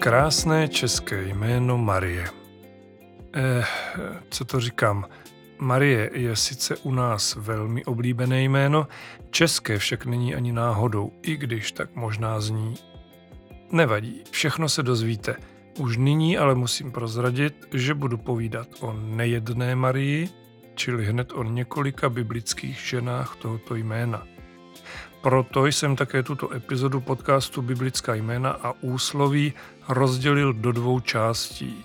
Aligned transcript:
Krásné 0.00 0.68
české 0.68 1.22
jméno 1.22 1.78
Marie. 1.78 2.28
Eh, 3.34 3.64
co 4.30 4.44
to 4.44 4.60
říkám? 4.60 5.04
Marie 5.58 6.10
je 6.14 6.36
sice 6.36 6.76
u 6.76 6.92
nás 6.92 7.36
velmi 7.36 7.84
oblíbené 7.84 8.42
jméno, 8.42 8.88
české 9.30 9.78
však 9.78 10.06
není 10.06 10.34
ani 10.34 10.52
náhodou, 10.52 11.12
i 11.22 11.36
když 11.36 11.72
tak 11.72 11.96
možná 11.96 12.40
zní. 12.40 12.74
Nevadí, 13.72 14.22
všechno 14.30 14.68
se 14.68 14.82
dozvíte. 14.82 15.36
Už 15.78 15.96
nyní 15.96 16.38
ale 16.38 16.54
musím 16.54 16.92
prozradit, 16.92 17.68
že 17.74 17.94
budu 17.94 18.18
povídat 18.18 18.68
o 18.80 18.92
nejedné 18.92 19.76
Marii, 19.76 20.28
čili 20.74 21.06
hned 21.06 21.32
o 21.32 21.44
několika 21.44 22.08
biblických 22.08 22.80
ženách 22.80 23.36
tohoto 23.36 23.74
jména. 23.74 24.26
Proto 25.20 25.66
jsem 25.66 25.96
také 25.96 26.22
tuto 26.22 26.52
epizodu 26.52 27.00
podcastu 27.00 27.62
Biblická 27.62 28.14
jména 28.14 28.50
a 28.50 28.72
úsloví 28.80 29.52
rozdělil 29.88 30.52
do 30.52 30.72
dvou 30.72 31.00
částí. 31.00 31.84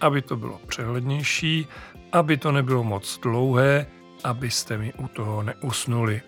Aby 0.00 0.22
to 0.22 0.36
bylo 0.36 0.60
přehlednější, 0.66 1.66
aby 2.12 2.36
to 2.36 2.52
nebylo 2.52 2.84
moc 2.84 3.18
dlouhé, 3.22 3.86
abyste 4.24 4.78
mi 4.78 4.92
u 4.92 5.08
toho 5.08 5.42
neusnuli. 5.42 6.22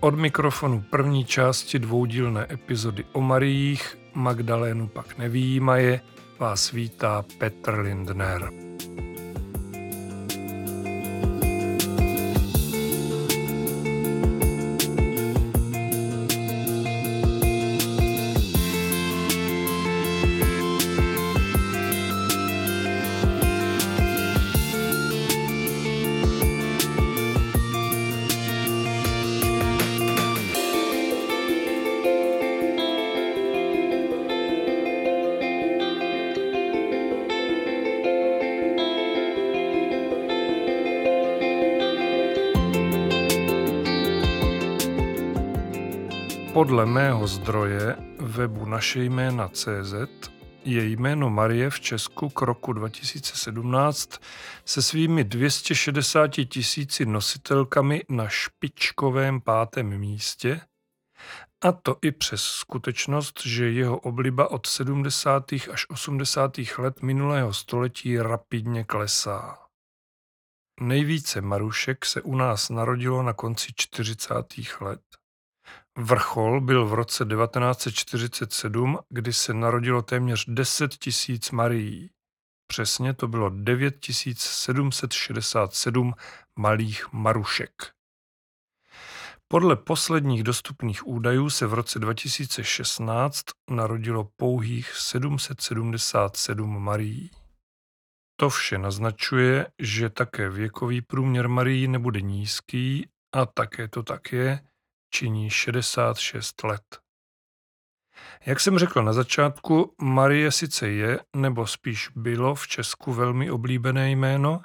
Od 0.00 0.14
mikrofonu 0.14 0.84
první 0.90 1.24
části 1.24 1.78
dvoudílné 1.78 2.46
epizody 2.50 3.04
o 3.12 3.20
Mariích, 3.20 3.98
Magdalénu 4.14 4.88
pak 4.88 5.18
nevýjímaje, 5.18 6.00
vás 6.38 6.70
vítá 6.70 7.24
Petr 7.38 7.74
Lindner. 7.78 8.63
Podle 46.64 46.86
mého 46.86 47.26
zdroje 47.26 47.96
webu 48.18 48.64
naše 48.64 49.04
jména 49.04 49.48
CZ 49.48 49.94
je 50.64 50.86
jméno 50.86 51.30
Marie 51.30 51.70
v 51.70 51.80
Česku 51.80 52.28
k 52.28 52.42
roku 52.42 52.72
2017 52.72 54.20
se 54.64 54.82
svými 54.82 55.24
260 55.24 56.28
tisíci 56.28 57.06
nositelkami 57.06 58.02
na 58.08 58.28
špičkovém 58.28 59.40
pátém 59.40 59.98
místě, 59.98 60.60
a 61.64 61.72
to 61.72 61.96
i 62.02 62.12
přes 62.12 62.42
skutečnost, 62.42 63.46
že 63.46 63.70
jeho 63.70 63.98
obliba 63.98 64.50
od 64.50 64.66
70. 64.66 65.52
až 65.52 65.86
80. 65.90 66.52
let 66.78 67.02
minulého 67.02 67.52
století 67.52 68.18
rapidně 68.18 68.84
klesá. 68.84 69.58
Nejvíce 70.80 71.40
Marušek 71.40 72.04
se 72.04 72.22
u 72.22 72.36
nás 72.36 72.70
narodilo 72.70 73.22
na 73.22 73.32
konci 73.32 73.72
40. 73.76 74.34
let. 74.80 75.00
Vrchol 75.98 76.60
byl 76.60 76.86
v 76.86 76.94
roce 76.94 77.24
1947, 77.24 78.98
kdy 79.08 79.32
se 79.32 79.54
narodilo 79.54 80.02
téměř 80.02 80.44
10 80.48 80.94
tisíc 80.94 81.50
Marií. 81.50 82.10
Přesně 82.66 83.14
to 83.14 83.28
bylo 83.28 83.50
9767 83.50 86.14
malých 86.58 87.12
Marušek. 87.12 87.72
Podle 89.48 89.76
posledních 89.76 90.42
dostupných 90.42 91.06
údajů 91.06 91.50
se 91.50 91.66
v 91.66 91.74
roce 91.74 91.98
2016 91.98 93.44
narodilo 93.70 94.28
pouhých 94.36 94.90
777 94.90 96.82
Marií. 96.82 97.30
To 98.36 98.50
vše 98.50 98.78
naznačuje, 98.78 99.66
že 99.78 100.10
také 100.10 100.48
věkový 100.48 101.02
průměr 101.02 101.48
Marií 101.48 101.88
nebude 101.88 102.20
nízký 102.20 103.08
a 103.34 103.46
také 103.46 103.88
to 103.88 104.02
tak 104.02 104.32
je, 104.32 104.60
činí 105.14 105.50
66 105.50 106.64
let. 106.64 106.98
Jak 108.46 108.60
jsem 108.60 108.78
řekl 108.78 109.02
na 109.02 109.12
začátku, 109.12 109.94
Marie 110.02 110.52
sice 110.52 110.88
je, 110.88 111.20
nebo 111.36 111.66
spíš 111.66 112.08
bylo 112.16 112.54
v 112.54 112.68
Česku 112.68 113.12
velmi 113.12 113.50
oblíbené 113.50 114.10
jméno, 114.10 114.60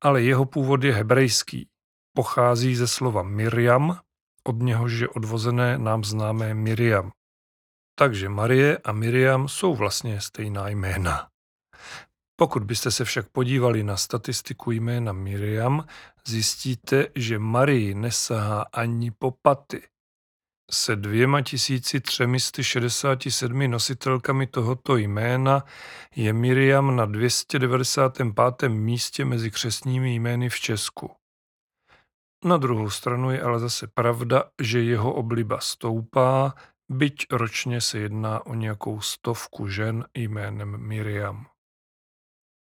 ale 0.00 0.22
jeho 0.22 0.44
původ 0.44 0.84
je 0.84 0.94
hebrejský. 0.94 1.68
Pochází 2.16 2.76
ze 2.76 2.86
slova 2.86 3.22
Miriam, 3.22 4.00
od 4.44 4.58
něhož 4.58 4.92
je 4.92 5.08
odvozené 5.08 5.78
nám 5.78 6.04
známé 6.04 6.54
Miriam. 6.54 7.12
Takže 7.94 8.28
Marie 8.28 8.78
a 8.78 8.92
Miriam 8.92 9.48
jsou 9.48 9.74
vlastně 9.74 10.20
stejná 10.20 10.68
jména. 10.68 11.28
Pokud 12.36 12.64
byste 12.64 12.90
se 12.90 13.04
však 13.04 13.28
podívali 13.28 13.82
na 13.82 13.96
statistiku 13.96 14.70
jména 14.70 15.12
Miriam, 15.12 15.86
zjistíte, 16.26 17.06
že 17.14 17.38
Marii 17.38 17.94
nesahá 17.94 18.62
ani 18.72 19.10
po 19.10 19.30
paty. 19.42 19.89
Se 20.72 20.96
dvěma 20.96 21.42
tisíci 21.42 22.00
třemisty 22.00 22.64
šedesáti 22.64 23.30
sedmi 23.30 23.68
nositelkami 23.68 24.46
tohoto 24.46 24.96
jména 24.96 25.64
je 26.16 26.32
Miriam 26.32 26.96
na 26.96 27.06
295. 27.06 28.68
místě 28.68 29.24
mezi 29.24 29.50
křesními 29.50 30.14
jmény 30.14 30.48
v 30.48 30.60
Česku. 30.60 31.10
Na 32.44 32.56
druhou 32.56 32.90
stranu 32.90 33.30
je 33.30 33.42
ale 33.42 33.58
zase 33.58 33.86
pravda, 33.86 34.44
že 34.62 34.82
jeho 34.82 35.14
obliba 35.14 35.60
stoupá, 35.60 36.54
byť 36.88 37.26
ročně 37.30 37.80
se 37.80 37.98
jedná 37.98 38.46
o 38.46 38.54
nějakou 38.54 39.00
stovku 39.00 39.68
žen 39.68 40.04
jménem 40.14 40.86
Miriam. 40.86 41.46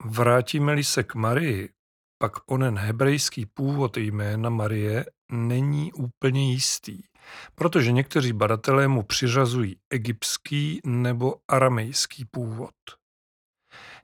Vrátíme-li 0.06 0.84
se 0.84 1.04
k 1.04 1.16
Marii, 1.16 1.70
pak 2.18 2.52
onen 2.52 2.78
hebrejský 2.78 3.46
původ 3.46 3.98
jména 3.98 4.50
Marie 4.50 5.06
není 5.32 5.94
úplně 5.94 6.52
jistý, 6.52 7.04
protože 7.56 7.92
někteří 7.92 8.34
badatelé 8.34 8.88
mu 8.88 9.04
přiřazují 9.04 9.76
egyptský 9.90 10.82
nebo 10.86 11.36
aramejský 11.48 12.26
původ. 12.26 12.74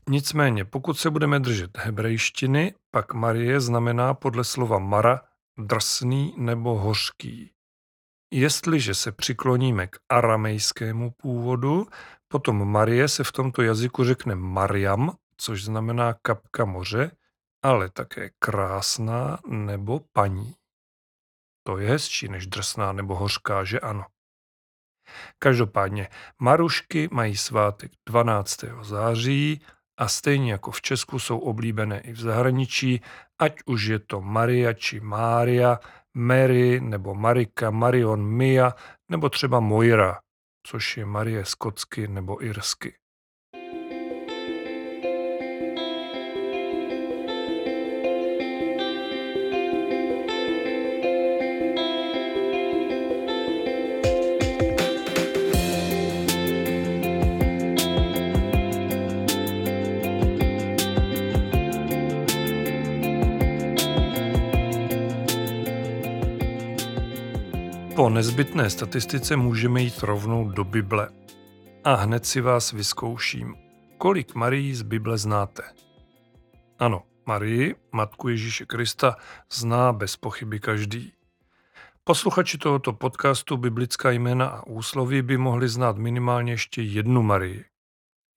Nicméně, 0.09 0.65
pokud 0.65 0.99
se 0.99 1.09
budeme 1.09 1.39
držet 1.39 1.77
hebrejštiny, 1.77 2.73
pak 2.91 3.13
Marie 3.13 3.59
znamená 3.59 4.13
podle 4.13 4.43
slova 4.43 4.79
Mara 4.79 5.21
drsný 5.57 6.35
nebo 6.37 6.79
hořký. 6.79 7.51
Jestliže 8.31 8.93
se 8.93 9.11
přikloníme 9.11 9.87
k 9.87 9.97
aramejskému 10.09 11.11
původu, 11.11 11.87
potom 12.27 12.71
Marie 12.71 13.07
se 13.07 13.23
v 13.23 13.31
tomto 13.31 13.61
jazyku 13.61 14.03
řekne 14.03 14.35
Mariam, 14.35 15.15
což 15.37 15.63
znamená 15.63 16.13
kapka 16.21 16.65
moře, 16.65 17.11
ale 17.63 17.89
také 17.89 18.29
krásná 18.39 19.39
nebo 19.47 20.01
paní. 20.13 20.55
To 21.63 21.77
je 21.77 21.89
hezčí 21.89 22.27
než 22.27 22.47
drsná 22.47 22.91
nebo 22.91 23.15
hořká, 23.15 23.63
že 23.63 23.79
ano. 23.79 24.05
Každopádně 25.39 26.09
Marušky 26.39 27.09
mají 27.11 27.37
svátek 27.37 27.91
12. 28.09 28.63
září 28.81 29.61
a 29.97 30.07
stejně 30.07 30.51
jako 30.51 30.71
v 30.71 30.81
Česku 30.81 31.19
jsou 31.19 31.39
oblíbené 31.39 31.99
i 32.01 32.11
v 32.11 32.19
zahraničí, 32.19 33.01
ať 33.39 33.59
už 33.65 33.83
je 33.85 33.99
to 33.99 34.21
Maria 34.21 34.73
či 34.73 34.99
Mária, 34.99 35.79
Mary 36.13 36.81
nebo 36.81 37.15
Marika, 37.15 37.71
Marion, 37.71 38.25
Mia 38.25 38.75
nebo 39.09 39.29
třeba 39.29 39.59
Moira, 39.59 40.19
což 40.67 40.97
je 40.97 41.05
Marie 41.05 41.45
skotsky 41.45 42.07
nebo 42.07 42.43
irsky. 42.45 42.95
Nezbytné 68.23 68.69
statistice 68.69 69.35
můžeme 69.35 69.81
jít 69.81 70.03
rovnou 70.03 70.49
do 70.49 70.63
Bible. 70.63 71.09
A 71.83 71.93
hned 71.93 72.25
si 72.25 72.41
vás 72.41 72.71
vyzkouším. 72.71 73.55
Kolik 73.97 74.35
Marií 74.35 74.75
z 74.75 74.81
Bible 74.81 75.17
znáte? 75.17 75.63
Ano, 76.79 77.03
Marii, 77.25 77.75
matku 77.91 78.29
Ježíše 78.29 78.65
Krista, 78.65 79.15
zná 79.51 79.93
bez 79.93 80.15
pochyby 80.17 80.59
každý. 80.59 81.13
Posluchači 82.03 82.57
tohoto 82.57 82.93
podcastu 82.93 83.57
Biblická 83.57 84.11
jména 84.11 84.47
a 84.47 84.67
úsloví 84.67 85.21
by 85.21 85.37
mohli 85.37 85.69
znát 85.69 85.97
minimálně 85.97 86.53
ještě 86.53 86.81
jednu 86.81 87.21
Marii. 87.21 87.65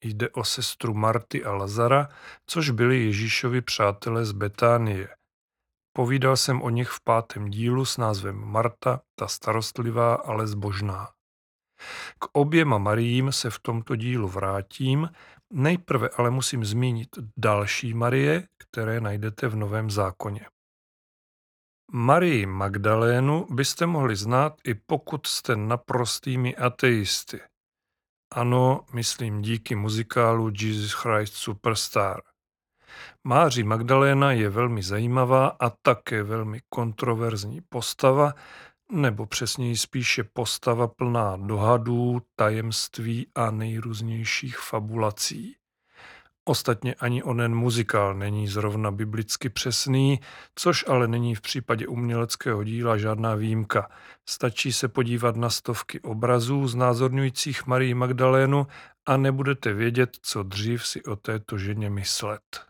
Jde 0.05 0.31
o 0.31 0.45
sestru 0.45 0.95
Marty 0.95 1.45
a 1.45 1.53
Lazara, 1.53 2.09
což 2.47 2.71
byli 2.71 3.05
Ježíšovi 3.05 3.61
přátelé 3.61 4.25
z 4.25 4.33
Betánie. 4.33 5.09
Povídal 5.97 6.37
jsem 6.37 6.63
o 6.63 6.71
nich 6.71 6.89
v 6.89 7.01
pátém 7.01 7.51
dílu 7.51 7.85
s 7.85 7.97
názvem 7.97 8.37
Marta, 8.37 9.01
ta 9.15 9.29
starostlivá, 9.29 10.15
ale 10.15 10.47
zbožná. 10.47 11.09
K 12.19 12.29
oběma 12.33 12.79
Mariím 12.79 13.33
se 13.33 13.51
v 13.51 13.59
tomto 13.59 13.97
dílu 13.97 14.29
vrátím, 14.29 15.11
nejprve 15.53 16.09
ale 16.09 16.31
musím 16.31 16.65
zmínit 16.65 17.09
další 17.37 17.95
Marie, 17.95 18.49
které 18.59 19.01
najdete 19.01 19.49
v 19.49 19.57
Novém 19.57 19.91
zákoně. 19.91 20.47
Marii 21.93 22.47
Magdalénu 22.47 23.47
byste 23.51 23.87
mohli 23.87 24.17
znát 24.17 24.61
i 24.65 24.75
pokud 24.75 25.27
jste 25.27 25.57
naprostými 25.57 26.57
ateisty. 26.57 27.41
Ano, 28.33 28.85
myslím 28.93 29.43
díky 29.43 29.75
muzikálu 29.75 30.53
Jesus 30.61 30.93
Christ 30.93 31.35
Superstar. 31.35 32.23
Máří 33.25 33.63
Magdaléna 33.63 34.33
je 34.33 34.49
velmi 34.49 34.83
zajímavá 34.83 35.47
a 35.61 35.71
také 35.71 36.23
velmi 36.23 36.61
kontroverzní 36.69 37.61
postava, 37.69 38.35
nebo 38.93 39.27
přesněji 39.27 39.77
spíše 39.77 40.25
postava 40.25 40.89
plná 40.89 41.37
dohadů, 41.37 42.23
tajemství 42.37 43.27
a 43.35 43.51
nejrůznějších 43.51 44.59
fabulací. 44.59 45.57
Ostatně 46.49 46.95
ani 46.95 47.23
onen 47.23 47.55
muzikál 47.55 48.15
není 48.15 48.49
zrovna 48.49 48.91
biblicky 48.91 49.49
přesný, 49.49 50.21
což 50.55 50.85
ale 50.89 51.09
není 51.09 51.35
v 51.35 51.41
případě 51.41 51.87
uměleckého 51.87 52.65
díla 52.65 52.97
žádná 52.97 53.35
výjimka. 53.35 53.89
Stačí 54.29 54.73
se 54.73 54.89
podívat 54.89 55.37
na 55.37 55.51
stovky 55.51 56.01
obrazů 56.01 56.69
znázorňujících 56.69 57.67
Marii 57.67 57.95
Magdalénu 57.95 58.67
a 59.07 59.17
nebudete 59.17 59.73
vědět, 59.73 60.19
co 60.23 60.43
dřív 60.43 60.87
si 60.87 61.05
o 61.05 61.17
této 61.17 61.59
ženě 61.59 61.91
myslet. 61.91 62.66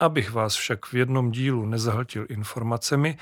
Abych 0.00 0.30
vás 0.30 0.56
však 0.56 0.86
v 0.86 0.94
jednom 0.94 1.30
dílu 1.30 1.66
nezahltil 1.66 2.26
informacemi, 2.28 3.18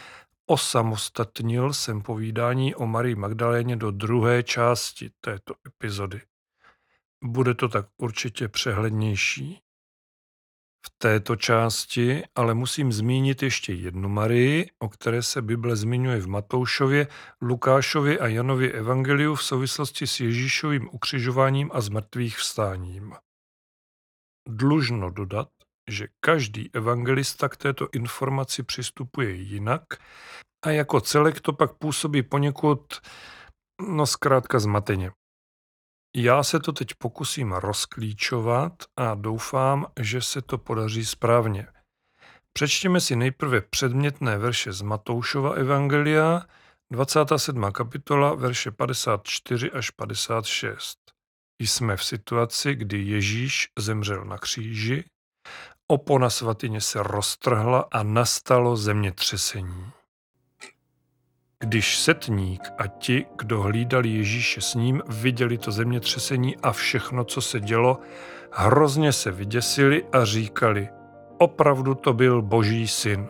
osamostatnil 0.46 1.73
jsem 1.73 2.02
povídání 2.02 2.75
o 2.75 2.87
Marii 2.87 3.14
Magdaléně 3.14 3.76
do 3.76 3.90
druhé 3.90 4.43
části 4.43 5.11
této 5.20 5.55
epizody. 5.67 6.20
Bude 7.25 7.55
to 7.55 7.69
tak 7.69 7.87
určitě 7.96 8.49
přehlednější. 8.49 9.61
V 10.87 10.90
této 10.99 11.37
části 11.37 12.23
ale 12.34 12.55
musím 12.55 12.93
zmínit 12.93 13.43
ještě 13.43 13.73
jednu 13.73 14.08
Marii, 14.08 14.70
o 14.78 14.88
které 14.88 15.23
se 15.23 15.43
Bible 15.43 15.76
zmiňuje 15.76 16.20
v 16.20 16.28
Matoušově, 16.28 17.08
Lukášově 17.40 18.19
a 18.19 18.26
Janově 18.26 18.73
evangeliu 18.73 19.34
v 19.34 19.44
souvislosti 19.44 20.06
s 20.06 20.20
Ježíšovým 20.20 20.88
ukřižováním 20.93 21.70
a 21.73 21.81
zmrtvých 21.81 22.38
vstáním. 22.38 23.14
Dlužno 24.49 25.11
dodat, 25.11 25.49
že 25.91 26.09
každý 26.21 26.71
evangelista 26.73 27.49
k 27.49 27.56
této 27.56 27.88
informaci 27.93 28.62
přistupuje 28.62 29.31
jinak 29.31 29.83
a 30.65 30.71
jako 30.71 31.00
celek 31.00 31.41
to 31.41 31.53
pak 31.53 31.73
působí 31.79 32.23
poněkud, 32.23 32.81
no 33.88 34.06
zkrátka 34.06 34.59
zmateně. 34.59 35.11
Já 36.17 36.43
se 36.43 36.61
to 36.61 36.73
teď 36.73 36.88
pokusím 36.99 37.53
rozklíčovat 37.53 38.73
a 38.97 39.15
doufám, 39.15 39.87
že 40.00 40.23
se 40.23 40.43
to 40.43 40.59
podaří 40.59 41.05
správně. 41.05 41.67
Přečtěme 42.53 43.00
si 43.00 43.17
nejprve 43.17 43.61
předmětné 43.61 44.38
verše 44.38 44.73
z 44.73 44.83
Matoušova 44.83 45.53
Evangelia, 45.53 46.47
27. 46.93 47.73
kapitola, 47.73 48.35
verše 48.35 48.71
54 48.71 49.71
až 49.71 49.91
56. 49.91 50.99
Jsme 51.61 51.97
v 51.97 52.05
situaci, 52.05 52.75
kdy 52.75 53.03
Ježíš 53.03 53.69
zemřel 53.79 54.25
na 54.25 54.38
kříži, 54.38 55.05
opona 55.87 56.31
svatyně 56.31 56.81
se 56.81 57.03
roztrhla 57.03 57.85
a 57.93 58.03
nastalo 58.03 58.77
zemětřesení. 58.77 59.87
Když 61.59 61.99
setník 61.99 62.62
a 62.79 62.87
ti, 62.87 63.27
kdo 63.38 63.62
hlídali 63.62 64.09
Ježíše 64.09 64.61
s 64.61 64.75
ním, 64.75 65.03
viděli 65.09 65.59
to 65.59 65.73
zemětřesení 65.73 66.56
a 66.56 66.73
všechno, 66.73 67.25
co 67.25 67.41
se 67.41 67.61
dělo, 67.61 67.99
hrozně 68.53 69.12
se 69.12 69.31
vyděsili 69.31 70.05
a 70.12 70.25
říkali, 70.25 70.88
opravdu 71.38 71.94
to 71.94 72.12
byl 72.12 72.43
boží 72.43 72.88
syn. 72.88 73.29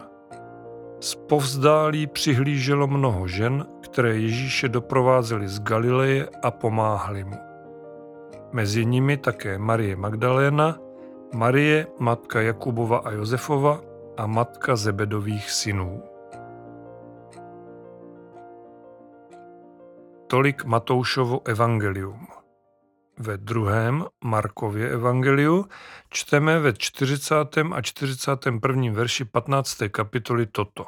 Spovzdálí 1.00 2.06
přihlíželo 2.06 2.86
mnoho 2.86 3.28
žen, 3.28 3.66
které 3.80 4.16
Ježíše 4.16 4.68
doprovázely 4.68 5.48
z 5.48 5.60
Galileje 5.60 6.28
a 6.42 6.50
pomáhali 6.50 7.24
mu. 7.24 7.38
Mezi 8.52 8.86
nimi 8.86 9.16
také 9.16 9.58
Marie 9.58 9.96
Magdaléna, 9.96 10.78
Marie, 11.34 11.86
matka 11.98 12.40
Jakubova 12.40 12.98
a 12.98 13.10
Josefova 13.10 13.80
a 14.16 14.26
matka 14.26 14.76
Zebedových 14.76 15.50
synů. 15.50 16.02
Tolik 20.26 20.64
Matoušovo 20.64 21.40
evangelium. 21.44 22.26
Ve 23.18 23.36
druhém 23.36 24.04
Markově 24.24 24.90
evangeliu 24.90 25.66
čteme 26.10 26.58
ve 26.58 26.72
40. 26.72 27.34
a 27.72 27.82
41. 27.82 28.92
verši 28.92 29.24
15. 29.24 29.76
kapitoly 29.90 30.46
toto. 30.46 30.86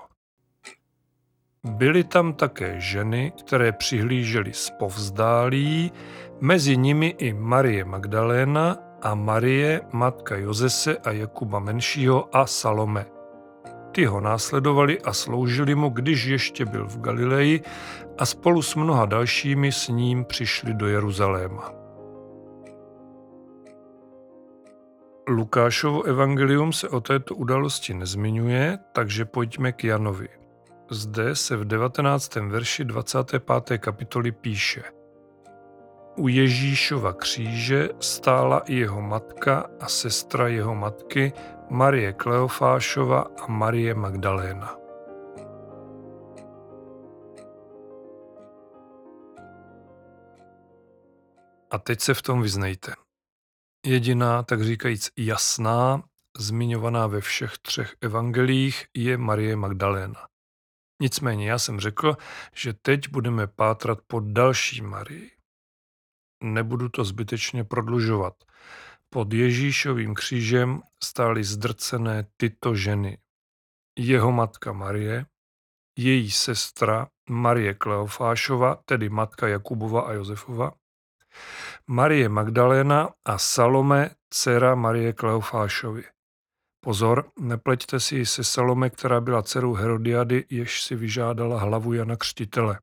Byly 1.64 2.05
tam 2.05 2.32
také 2.32 2.81
ženy, 2.81 3.32
které 3.41 3.73
přihlížely 3.73 4.52
z 4.52 4.70
povzdálí, 4.70 5.93
mezi 6.41 6.76
nimi 6.76 7.08
i 7.19 7.32
Marie 7.32 7.84
Magdaléna 7.84 8.88
a 9.02 9.14
Marie, 9.14 9.80
matka 9.92 10.36
Jozese 10.36 10.96
a 10.98 11.10
Jakuba 11.10 11.58
menšího 11.58 12.36
a 12.36 12.46
Salome. 12.46 13.06
Ty 13.92 14.04
ho 14.04 14.20
následovali 14.20 15.00
a 15.00 15.12
sloužili 15.12 15.74
mu, 15.74 15.88
když 15.88 16.24
ještě 16.24 16.64
byl 16.64 16.86
v 16.86 17.00
Galileji 17.00 17.60
a 18.18 18.26
spolu 18.26 18.62
s 18.62 18.74
mnoha 18.74 19.06
dalšími 19.06 19.72
s 19.72 19.88
ním 19.88 20.24
přišli 20.24 20.74
do 20.74 20.86
Jeruzaléma. 20.86 21.72
Lukášovo 25.28 26.02
evangelium 26.02 26.72
se 26.72 26.88
o 26.88 27.00
této 27.00 27.34
události 27.34 27.94
nezmiňuje, 27.94 28.78
takže 28.93 29.24
pojďme 29.24 29.72
k 29.72 29.84
Janovi. 29.84 30.28
Zde 30.90 31.34
se 31.34 31.56
v 31.56 31.64
19. 31.64 32.34
verši 32.34 32.84
25. 32.84 33.78
kapitoly 33.78 34.32
píše 34.32 34.97
U 36.19 36.29
Ježíšova 36.29 37.13
kříže 37.13 37.89
stála 38.01 38.58
i 38.58 38.75
jeho 38.75 39.03
matka 39.03 39.70
a 39.81 39.89
sestra 39.89 40.48
jeho 40.48 40.75
matky 40.75 41.32
Marie 41.70 42.13
Kleofášova 42.13 43.20
a 43.20 43.46
Marie 43.46 43.94
Magdaléna. 43.94 44.77
A 51.70 51.79
teď 51.79 52.01
se 52.01 52.15
v 52.15 52.22
tom 52.22 52.43
vyznejte. 52.43 52.93
Jediná, 53.87 54.43
tak 54.43 54.63
říkajíc 54.63 55.10
jasná, 55.17 56.03
zmiňovaná 56.39 57.06
ve 57.06 57.20
všech 57.20 57.58
třech 57.58 57.96
evangelích, 58.01 58.87
je 58.96 59.19
Marie 59.19 59.56
Magdaléna. 59.56 60.27
Nicméně 61.03 61.51
já 61.51 61.58
jsem 61.58 61.81
řekl, 61.81 62.17
že 62.55 62.72
teď 62.72 63.08
budeme 63.08 63.46
pátrat 63.46 63.98
po 64.06 64.20
další 64.20 64.82
Marii. 64.82 65.37
Nebudu 66.42 66.88
to 66.88 67.04
zbytečně 67.04 67.64
prodlužovat. 67.64 68.34
Pod 69.10 69.32
Ježíšovým 69.32 70.14
křížem 70.14 70.82
stály 71.04 71.44
zdrcené 71.44 72.26
tyto 72.36 72.74
ženy. 72.74 73.18
Jeho 73.98 74.32
matka 74.32 74.72
Marie, 74.72 75.26
její 75.98 76.30
sestra 76.30 77.08
Marie 77.30 77.74
Kleofášova, 77.74 78.78
tedy 78.84 79.08
matka 79.08 79.48
Jakubova 79.48 80.00
a 80.02 80.12
Josefova, 80.12 80.72
Marie 81.86 82.28
Magdaléna 82.28 83.08
a 83.24 83.38
Salome, 83.38 84.10
dcera 84.30 84.74
Marie 84.74 85.12
Kleofášovi. 85.12 86.04
Pozor, 86.80 87.30
nepleťte 87.40 88.00
si 88.00 88.16
ji 88.16 88.26
se 88.26 88.44
Salome, 88.44 88.90
která 88.90 89.20
byla 89.20 89.42
dcerou 89.42 89.74
Herodiady, 89.74 90.44
jež 90.50 90.82
si 90.82 90.96
vyžádala 90.96 91.60
hlavu 91.60 91.92
Jana 91.92 92.16
Křtitele. 92.16 92.78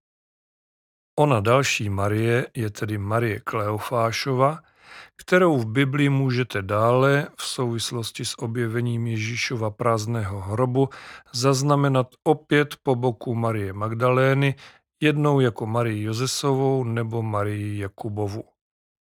Ona 1.19 1.39
další 1.39 1.89
Marie 1.89 2.47
je 2.55 2.69
tedy 2.69 2.97
Marie 2.97 3.39
Kleofášova, 3.39 4.59
kterou 5.15 5.57
v 5.57 5.65
Biblii 5.65 6.09
můžete 6.09 6.61
dále 6.61 7.27
v 7.37 7.43
souvislosti 7.43 8.25
s 8.25 8.39
objevením 8.39 9.07
Ježíšova 9.07 9.71
prázdného 9.71 10.41
hrobu 10.41 10.89
zaznamenat 11.33 12.07
opět 12.23 12.75
po 12.83 12.95
boku 12.95 13.35
Marie 13.35 13.73
Magdalény, 13.73 14.55
jednou 15.01 15.39
jako 15.39 15.65
Marii 15.65 16.03
Josesovou 16.03 16.83
nebo 16.83 17.21
Marii 17.21 17.79
Jakubovu. 17.79 18.43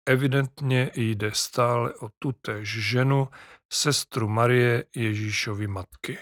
Evidentně 0.08 0.90
jde 0.94 1.30
stále 1.34 1.94
o 1.94 2.08
tutéž 2.18 2.68
ženu, 2.68 3.28
sestru 3.72 4.28
Marie 4.28 4.84
Ježíšovy 4.96 5.66
matky. 5.66 6.18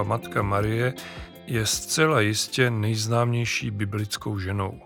Ježíšova 0.00 0.16
matka 0.16 0.42
Marie 0.42 0.94
je 1.46 1.66
zcela 1.66 2.20
jistě 2.20 2.70
nejznámější 2.70 3.70
biblickou 3.70 4.38
ženou. 4.38 4.80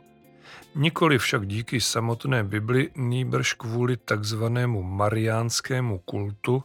Nikoli 0.75 1.19
však 1.19 1.47
díky 1.47 1.81
samotné 1.81 2.45
Bibli, 2.45 2.91
nýbrž 2.97 3.53
kvůli 3.53 3.97
takzvanému 3.97 4.83
mariánskému 4.83 5.99
kultu, 5.99 6.63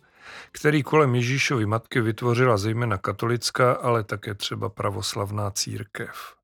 který 0.51 0.83
kolem 0.83 1.15
Ježíšovy 1.15 1.65
matky 1.65 2.01
vytvořila 2.01 2.57
zejména 2.57 2.97
katolická, 2.97 3.73
ale 3.73 4.03
také 4.03 4.33
třeba 4.33 4.69
pravoslavná 4.69 5.51
církev. 5.51 6.35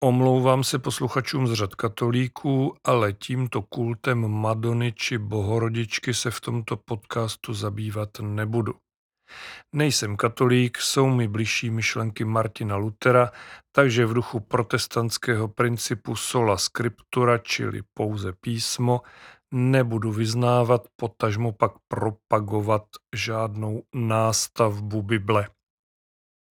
Omlouvám 0.00 0.64
se 0.64 0.78
posluchačům 0.78 1.46
z 1.46 1.52
řad 1.52 1.74
katolíků, 1.74 2.74
ale 2.84 3.12
tímto 3.12 3.62
kultem 3.62 4.28
Madony 4.28 4.92
či 4.92 5.18
Bohorodičky 5.18 6.14
se 6.14 6.30
v 6.30 6.40
tomto 6.40 6.76
podcastu 6.76 7.54
zabývat 7.54 8.10
nebudu. 8.20 8.83
Nejsem 9.72 10.16
katolík, 10.16 10.78
jsou 10.78 11.08
mi 11.08 11.28
blížší 11.28 11.70
myšlenky 11.70 12.24
Martina 12.24 12.76
Lutera, 12.76 13.30
takže 13.72 14.06
v 14.06 14.14
duchu 14.14 14.40
protestantského 14.40 15.48
principu 15.48 16.16
sola 16.16 16.56
scriptura, 16.56 17.38
čili 17.38 17.82
pouze 17.94 18.32
písmo, 18.32 19.00
nebudu 19.54 20.12
vyznávat, 20.12 20.88
potažmo 20.96 21.52
pak 21.52 21.72
propagovat 21.88 22.84
žádnou 23.14 23.82
nástavbu 23.94 25.02
Bible. 25.02 25.48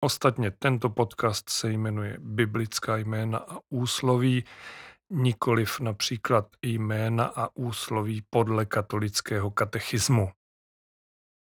Ostatně 0.04 0.52
tento 0.52 0.90
podcast 0.90 1.50
se 1.50 1.72
jmenuje 1.72 2.18
Biblická 2.20 2.98
jména 2.98 3.38
a 3.38 3.58
úsloví, 3.70 4.44
nikoliv 5.10 5.80
například 5.80 6.48
jména 6.62 7.26
a 7.26 7.50
úsloví 7.56 8.24
podle 8.30 8.66
katolického 8.66 9.52
katechismu. 9.52 10.32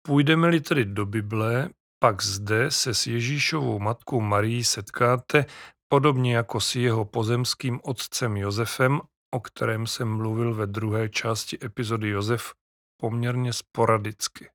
Půjdeme-li 0.01 0.62
tedy 0.62 0.86
do 0.86 1.05
Bible, 1.05 1.70
pak 2.00 2.24
zde 2.24 2.72
se 2.72 2.93
s 2.93 3.08
Ježíšovou 3.08 3.79
matkou 3.79 4.22
Marií 4.22 4.63
setkáte 4.63 5.46
podobně 5.88 6.36
jako 6.36 6.60
s 6.60 6.75
jeho 6.75 7.05
pozemským 7.05 7.79
otcem 7.84 8.38
Josefem, 8.38 9.01
o 9.31 9.39
kterém 9.39 9.88
jsem 9.88 10.17
mluvil 10.17 10.53
ve 10.53 10.67
druhé 10.67 11.10
části 11.10 11.58
epizody 11.63 12.10
Josef, 12.10 12.53
poměrně 13.01 13.53
sporadicky. 13.53 14.50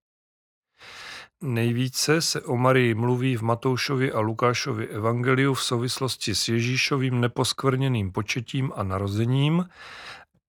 Nejvíce 1.43 2.23
se 2.23 2.43
o 2.43 2.57
Marii 2.57 2.95
mluví 2.95 3.37
v 3.37 3.43
Matoušovi 3.43 4.13
a 4.13 4.21
Lukášovi 4.21 4.89
evangeliu 4.89 5.55
v 5.55 5.63
souvislosti 5.63 6.35
s 6.35 6.49
Ježíšovým 6.49 7.21
neposkvrněným 7.21 8.13
početím 8.13 8.73
a 8.77 8.83
narozením, 8.83 9.69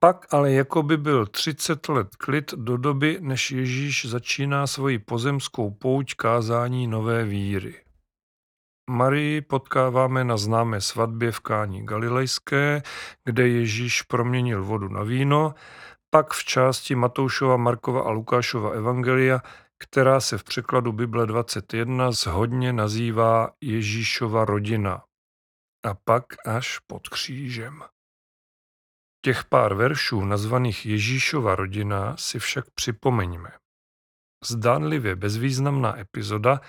pak 0.08 0.34
ale 0.34 0.52
jako 0.52 0.84
by 0.84 0.98
byl 0.98 1.26
30 1.26 1.90
let 1.90 2.16
klid 2.16 2.54
do 2.54 2.78
doby, 2.78 3.18
než 3.22 3.52
Ježíš 3.52 4.06
začíná 4.06 4.68
svoji 4.68 5.00
pozemskou 5.00 5.72
pouť 5.72 6.16
kázání 6.16 6.88
nové 6.88 7.24
víry. 7.24 7.76
Marii 8.90 9.42
potkáváme 9.42 10.24
na 10.24 10.38
známé 10.38 10.82
svatbě 10.82 11.32
v 11.32 11.40
Kání 11.40 11.86
Galilejské, 11.86 12.82
kde 13.26 13.48
Ježíš 13.48 14.02
proměnil 14.02 14.64
vodu 14.64 14.88
na 14.88 15.04
víno, 15.04 15.54
pak 16.10 16.34
v 16.34 16.44
části 16.44 16.96
Matoušova, 16.96 17.58
Markova 17.58 18.02
a 18.02 18.10
Lukášova 18.10 18.70
evangelia, 18.70 19.42
která 19.78 20.20
se 20.20 20.38
v 20.38 20.44
překladu 20.44 20.92
Bible 20.92 21.26
21 21.26 22.12
zhodně 22.12 22.74
nazývá 22.74 23.50
Ježíšova 23.62 24.46
rodina. 24.46 25.04
A 25.86 25.94
pak 25.94 26.26
až 26.46 26.80
pod 26.80 27.10
křížem. 27.10 27.84
Těch 29.28 29.44
pár 29.44 29.74
veršů 29.74 30.26
nazvaných 30.26 30.86
Ježíšova 30.86 31.56
rodina 31.56 32.16
si 32.18 32.40
však 32.40 32.66
připomeňme. 32.76 33.50
Zdánlivě 34.46 35.16
bezvýznamná 35.16 36.00
epizoda, 36.00 36.62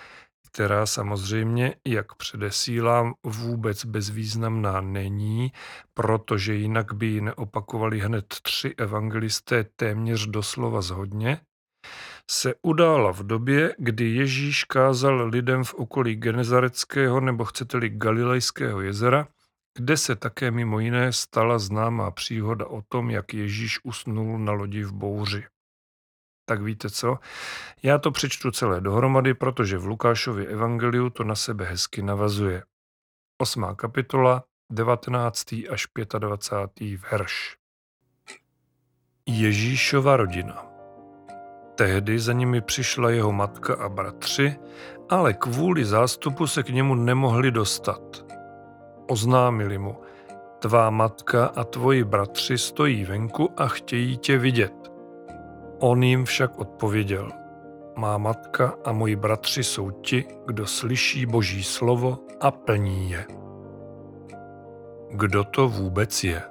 která 0.46 0.86
samozřejmě, 0.86 1.74
jak 1.86 2.14
předesílám, 2.14 3.14
vůbec 3.24 3.84
bezvýznamná 3.84 4.80
není, 4.80 5.52
protože 5.94 6.54
jinak 6.54 6.92
by 6.92 7.06
ji 7.06 7.20
neopakovali 7.20 8.00
hned 8.00 8.26
tři 8.42 8.74
evangelisté 8.76 9.64
téměř 9.76 10.26
doslova 10.26 10.82
zhodně, 10.82 11.40
se 12.30 12.54
udála 12.62 13.12
v 13.12 13.22
době, 13.22 13.74
kdy 13.78 14.04
Ježíš 14.04 14.64
kázal 14.64 15.28
lidem 15.28 15.64
v 15.64 15.74
okolí 15.74 16.16
Genezareckého 16.16 17.20
nebo 17.20 17.44
chcete-li 17.44 17.88
Galilejského 17.88 18.80
jezera 18.80 19.28
kde 19.78 19.96
se 19.96 20.16
také 20.16 20.50
mimo 20.50 20.80
jiné 20.80 21.12
stala 21.12 21.58
známá 21.58 22.10
příhoda 22.10 22.66
o 22.66 22.82
tom, 22.88 23.10
jak 23.10 23.34
Ježíš 23.34 23.78
usnul 23.84 24.38
na 24.38 24.52
lodi 24.52 24.82
v 24.82 24.92
bouři. 24.92 25.44
Tak 26.44 26.62
víte 26.62 26.90
co? 26.90 27.18
Já 27.82 27.98
to 27.98 28.10
přečtu 28.10 28.50
celé 28.50 28.80
dohromady, 28.80 29.34
protože 29.34 29.78
v 29.78 29.86
Lukášově 29.86 30.46
evangeliu 30.46 31.10
to 31.10 31.24
na 31.24 31.34
sebe 31.34 31.64
hezky 31.64 32.02
navazuje. 32.02 32.62
Osmá 33.40 33.74
kapitola, 33.74 34.44
19. 34.72 35.52
až 35.70 35.86
25. 36.18 37.00
verš. 37.10 37.56
Ježíšova 39.26 40.16
rodina 40.16 40.64
Tehdy 41.74 42.18
za 42.18 42.32
nimi 42.32 42.60
přišla 42.60 43.10
jeho 43.10 43.32
matka 43.32 43.74
a 43.74 43.88
bratři, 43.88 44.56
ale 45.08 45.34
kvůli 45.34 45.84
zástupu 45.84 46.46
se 46.46 46.62
k 46.62 46.68
němu 46.68 46.94
nemohli 46.94 47.50
dostat. 47.50 48.27
Oznámili 49.08 49.78
mu, 49.78 49.96
tvá 50.58 50.90
matka 50.90 51.46
a 51.46 51.64
tvoji 51.64 52.04
bratři 52.04 52.58
stojí 52.58 53.04
venku 53.04 53.50
a 53.56 53.68
chtějí 53.68 54.16
tě 54.16 54.38
vidět. 54.38 54.92
On 55.78 56.02
jim 56.02 56.24
však 56.24 56.58
odpověděl, 56.58 57.32
má 57.96 58.18
matka 58.18 58.74
a 58.84 58.92
moji 58.92 59.16
bratři 59.16 59.64
jsou 59.64 59.90
ti, 59.90 60.24
kdo 60.46 60.66
slyší 60.66 61.26
Boží 61.26 61.64
slovo 61.64 62.18
a 62.40 62.50
plní 62.50 63.10
je. 63.10 63.26
Kdo 65.10 65.44
to 65.44 65.68
vůbec 65.68 66.24
je? 66.24 66.42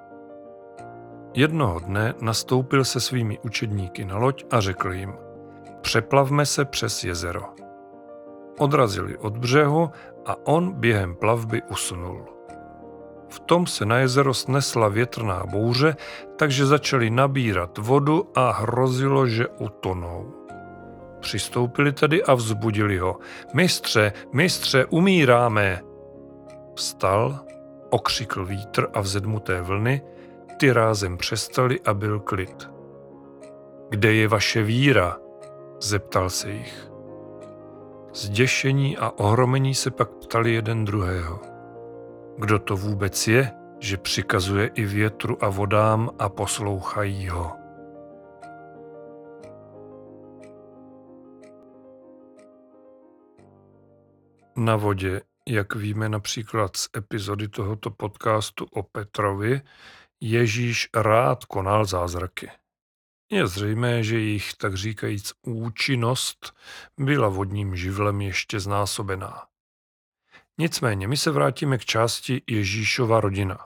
Jednoho 1.33 1.79
dne 1.79 2.13
nastoupil 2.21 2.85
se 2.85 2.99
svými 2.99 3.39
učedníky 3.39 4.05
na 4.05 4.17
loď 4.17 4.45
a 4.51 4.59
řekl 4.59 4.93
jim, 4.93 5.13
přeplavme 5.81 6.45
se 6.45 6.65
přes 6.65 7.03
jezero. 7.03 7.43
Odrazili 8.59 9.17
od 9.17 9.37
břehu 9.37 9.89
a 10.25 10.35
on 10.47 10.73
během 10.73 11.15
plavby 11.15 11.61
usnul. 11.71 12.36
V 13.29 13.39
tom 13.39 13.67
se 13.67 13.85
na 13.85 13.97
jezero 13.97 14.33
snesla 14.33 14.87
větrná 14.87 15.43
bouře, 15.45 15.95
takže 16.35 16.65
začali 16.65 17.09
nabírat 17.09 17.77
vodu 17.77 18.29
a 18.35 18.51
hrozilo, 18.51 19.27
že 19.27 19.47
utonou. 19.47 20.33
Přistoupili 21.19 21.91
tedy 21.93 22.23
a 22.23 22.33
vzbudili 22.33 22.97
ho. 22.97 23.17
Mistře, 23.53 24.13
mistře, 24.33 24.85
umíráme. 24.85 25.81
Vstal, 26.75 27.39
okřikl 27.89 28.45
vítr 28.45 28.87
a 28.93 29.01
vzedmuté 29.01 29.61
vlny, 29.61 30.01
ty 30.57 30.71
rázem 30.71 31.17
přestali 31.17 31.79
a 31.81 31.93
byl 31.93 32.19
klid. 32.19 32.69
Kde 33.89 34.13
je 34.13 34.27
vaše 34.27 34.63
víra? 34.63 35.17
zeptal 35.81 36.29
se 36.29 36.51
jich. 36.51 36.91
Zděšení 38.13 38.97
a 38.97 39.09
ohromení 39.09 39.75
se 39.75 39.91
pak 39.91 40.09
ptali 40.09 40.53
jeden 40.53 40.85
druhého. 40.85 41.56
Kdo 42.39 42.59
to 42.59 42.77
vůbec 42.77 43.27
je, 43.27 43.51
že 43.79 43.97
přikazuje 43.97 44.67
i 44.67 44.85
větru 44.85 45.43
a 45.43 45.49
vodám 45.49 46.09
a 46.19 46.29
poslouchají 46.29 47.27
ho? 47.27 47.51
Na 54.55 54.75
vodě, 54.75 55.21
jak 55.47 55.75
víme 55.75 56.09
například 56.09 56.77
z 56.77 56.89
epizody 56.97 57.47
tohoto 57.47 57.91
podcastu 57.91 58.65
o 58.65 58.83
Petrovi, 58.83 59.61
Ježíš 60.21 60.89
rád 60.95 61.45
konal 61.45 61.85
zázraky. 61.85 62.51
Je 63.31 63.47
zřejmé, 63.47 64.03
že 64.03 64.19
jejich 64.19 64.53
tak 64.53 64.75
říkajíc 64.75 65.33
účinnost 65.41 66.53
byla 66.97 67.29
vodním 67.29 67.75
živlem 67.75 68.21
ještě 68.21 68.59
znásobená. 68.59 69.47
Nicméně 70.59 71.07
my 71.07 71.17
se 71.17 71.31
vrátíme 71.31 71.77
k 71.77 71.85
části 71.85 72.41
Ježíšova 72.47 73.21
rodina. 73.21 73.65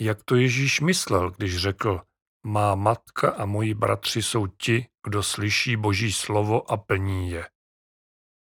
Jak 0.00 0.22
to 0.24 0.36
Ježíš 0.36 0.80
myslel, 0.80 1.30
když 1.30 1.56
řekl, 1.56 2.00
má 2.46 2.74
matka 2.74 3.30
a 3.30 3.44
moji 3.44 3.74
bratři 3.74 4.22
jsou 4.22 4.46
ti, 4.46 4.86
kdo 5.04 5.22
slyší 5.22 5.76
Boží 5.76 6.12
slovo 6.12 6.70
a 6.72 6.76
plní 6.76 7.30
je. 7.30 7.46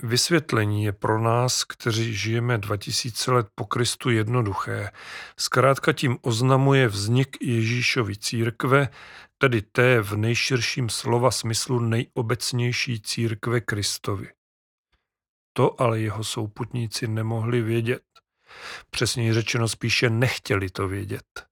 Vysvětlení 0.04 0.84
je 0.84 0.92
pro 0.92 1.22
nás, 1.22 1.63
kteří 1.63 2.16
žijeme 2.16 2.58
2000 2.58 3.32
let 3.32 3.48
po 3.56 3.66
Kristu 3.66 4.10
jednoduché. 4.10 4.92
Zkrátka 5.39 5.94
tím 5.94 6.18
oznamuje 6.22 6.88
vznik 6.88 7.38
Ježíšovy 7.42 8.16
církve, 8.16 8.89
tedy 9.38 9.62
té 9.62 10.01
v 10.01 10.18
nejširším 10.18 10.89
slova 10.89 11.32
smyslu 11.32 11.80
nejobecnější 11.80 13.01
církve 13.01 13.62
Kristovi. 13.62 14.37
To 15.58 15.82
ale 15.82 16.00
jeho 16.00 16.24
souputníci 16.24 17.08
nemohli 17.08 17.62
vědět. 17.62 18.04
Přesněji 18.90 19.34
řečeno 19.34 19.68
spíše 19.68 20.10
nechtěli 20.10 20.70
to 20.70 20.88
vědět. 20.88 21.46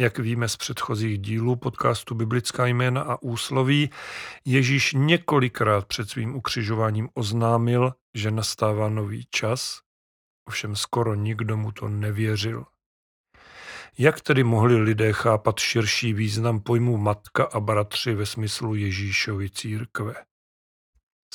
Jak 0.00 0.18
víme 0.18 0.48
z 0.48 0.56
předchozích 0.56 1.18
dílů 1.18 1.56
podcastu 1.56 2.14
Biblická 2.14 2.66
jména 2.66 3.02
a 3.02 3.22
úsloví, 3.22 3.90
Ježíš 4.44 4.92
několikrát 4.92 5.86
před 5.86 6.10
svým 6.10 6.36
ukřižováním 6.36 7.08
oznámil, 7.14 7.94
že 8.14 8.30
nastává 8.30 8.88
nový 8.88 9.26
čas, 9.30 9.80
ovšem 10.48 10.76
skoro 10.76 11.14
nikdo 11.14 11.56
mu 11.56 11.72
to 11.72 11.88
nevěřil. 11.88 12.64
Jak 13.98 14.20
tedy 14.20 14.44
mohli 14.44 14.76
lidé 14.76 15.12
chápat 15.12 15.58
širší 15.58 16.12
význam 16.12 16.60
pojmu 16.60 16.96
matka 16.96 17.44
a 17.44 17.60
bratři 17.60 18.14
ve 18.14 18.26
smyslu 18.26 18.74
Ježíšovy 18.74 19.50
církve? 19.50 20.29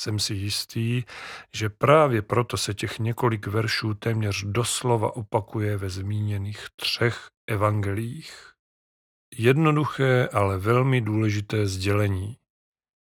Jsem 0.00 0.18
si 0.18 0.34
jistý, 0.34 1.02
že 1.54 1.68
právě 1.68 2.22
proto 2.22 2.56
se 2.56 2.74
těch 2.74 2.98
několik 2.98 3.46
veršů 3.46 3.94
téměř 3.94 4.44
doslova 4.44 5.16
opakuje 5.16 5.76
ve 5.76 5.90
zmíněných 5.90 6.66
třech 6.76 7.28
evangelích. 7.46 8.52
Jednoduché, 9.38 10.28
ale 10.32 10.58
velmi 10.58 11.00
důležité 11.00 11.66
sdělení. 11.66 12.36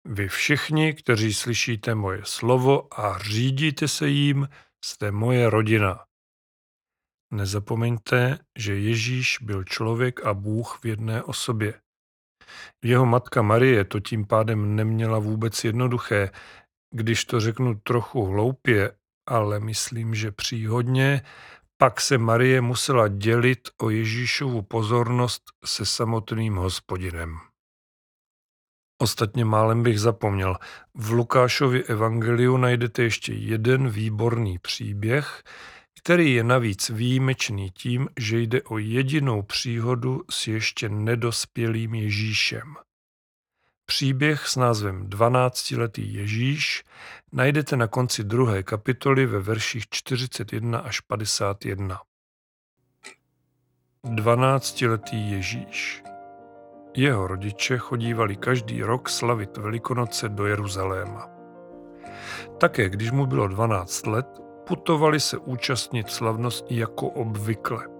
Vy 0.05 0.27
všichni, 0.27 0.93
kteří 0.93 1.34
slyšíte 1.34 1.96
moje 1.96 2.22
slovo 2.25 3.00
a 3.00 3.17
řídíte 3.17 3.88
se 3.88 4.10
jím, 4.10 4.50
jste 4.86 5.12
moje 5.12 5.50
rodina. 5.50 6.05
Nezapomeňte, 7.34 8.39
že 8.58 8.75
Ježíš 8.75 9.38
byl 9.41 9.63
člověk 9.63 10.25
a 10.25 10.34
Bůh 10.34 10.79
v 10.81 10.86
jedné 10.86 11.24
osobě. 11.24 11.81
Jeho 12.84 13.05
matka 13.05 13.41
Marie 13.41 13.86
to 13.86 14.00
tím 14.00 14.25
pádem 14.25 14.75
neměla 14.75 15.19
vůbec 15.19 15.63
jednoduché, 15.63 16.31
když 16.91 17.25
to 17.25 17.39
řeknu 17.39 17.75
trochu 17.75 18.25
hloupě, 18.25 18.91
ale 19.27 19.60
myslím, 19.60 20.15
že 20.15 20.31
příhodně, 20.31 21.22
pak 21.77 22.01
se 22.01 22.17
Marie 22.17 22.62
musela 22.62 23.08
dělit 23.08 23.69
o 23.81 23.89
Ježíšovu 23.89 24.62
pozornost 24.62 25.43
se 25.65 25.86
samotným 25.86 26.55
hospodinem. 26.55 27.39
Ostatně 29.01 29.46
málem 29.46 29.84
bych 29.84 30.00
zapomněl. 30.00 30.55
V 30.93 31.12
Lukášově 31.12 31.84
evangeliu 31.84 32.58
najdete 32.58 33.03
ještě 33.03 33.34
jeden 33.34 33.89
výborný 33.89 34.60
příběh, 34.60 35.43
který 36.00 36.34
je 36.34 36.43
navíc 36.43 36.89
výjimečný 36.89 37.72
tím, 37.72 38.08
že 38.19 38.39
jde 38.39 38.62
o 38.62 38.77
jedinou 38.77 39.41
příhodu 39.41 40.22
s 40.29 40.48
ještě 40.48 40.89
nedospělým 40.89 41.96
Ježíšem. 41.96 42.75
Příběh 43.89 44.48
s 44.48 44.55
názvem 44.55 45.08
12-letý 45.08 46.13
Ježíš 46.13 46.84
najdete 47.31 47.77
na 47.77 47.88
konci 47.88 48.24
druhé 48.24 48.63
kapitoly 48.63 49.25
ve 49.25 49.39
verších 49.39 49.89
41 49.89 50.79
až 50.79 51.00
51. 51.00 52.00
12-letý 54.05 55.31
Ježíš 55.31 56.03
Jeho 56.96 57.27
rodiče 57.27 57.77
chodívali 57.77 58.36
každý 58.36 58.84
rok 58.84 59.10
slavit 59.10 59.58
Velikonoce 59.58 60.29
do 60.29 60.46
Jeruzaléma. 60.46 61.29
Také 62.58 62.89
když 62.89 63.12
mu 63.12 63.25
bylo 63.25 63.48
12 63.48 64.05
let, 64.08 64.27
putovali 64.67 65.19
se 65.19 65.38
účastnit 65.38 66.10
slavností 66.10 66.77
jako 66.77 67.08
obvykle. 67.08 67.99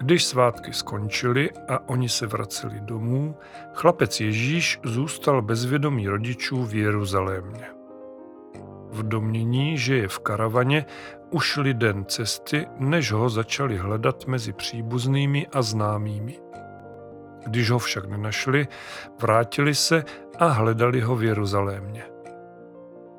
Když 0.00 0.24
svátky 0.24 0.72
skončily 0.72 1.50
a 1.68 1.88
oni 1.88 2.08
se 2.08 2.26
vraceli 2.26 2.80
domů, 2.80 3.36
chlapec 3.74 4.20
Ježíš 4.20 4.80
zůstal 4.84 5.42
bez 5.42 5.64
vědomí 5.64 6.08
rodičů 6.08 6.64
v 6.64 6.74
Jeruzalémě. 6.74 7.66
V 8.90 9.02
domění, 9.02 9.78
že 9.78 9.96
je 9.96 10.08
v 10.08 10.18
karavaně, 10.18 10.86
ušli 11.30 11.74
den 11.74 12.04
cesty, 12.04 12.66
než 12.78 13.12
ho 13.12 13.30
začali 13.30 13.76
hledat 13.76 14.26
mezi 14.26 14.52
příbuznými 14.52 15.46
a 15.52 15.62
známými. 15.62 16.38
Když 17.46 17.70
ho 17.70 17.78
však 17.78 18.08
nenašli, 18.08 18.68
vrátili 19.20 19.74
se 19.74 20.04
a 20.38 20.46
hledali 20.46 21.00
ho 21.00 21.16
v 21.16 21.24
Jeruzalémě. 21.24 22.04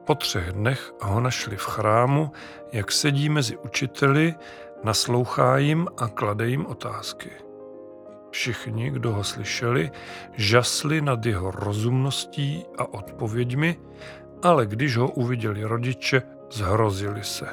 Po 0.05 0.15
třech 0.15 0.51
dnech 0.51 0.91
ho 1.01 1.19
našli 1.19 1.57
v 1.57 1.65
chrámu, 1.65 2.31
jak 2.71 2.91
sedí 2.91 3.29
mezi 3.29 3.57
učiteli 3.57 4.35
Naslouchá 4.83 5.57
jim 5.57 5.87
a 5.97 6.07
klade 6.07 6.47
jim 6.47 6.65
otázky. 6.65 7.29
Všichni, 8.31 8.89
kdo 8.89 9.11
ho 9.11 9.23
slyšeli, 9.23 9.91
žasli 10.33 11.01
nad 11.01 11.25
jeho 11.25 11.51
rozumností 11.51 12.65
a 12.77 12.93
odpověďmi, 12.93 13.79
ale 14.43 14.65
když 14.65 14.97
ho 14.97 15.09
uviděli 15.09 15.63
rodiče, 15.63 16.21
zhrozili 16.51 17.23
se. 17.23 17.47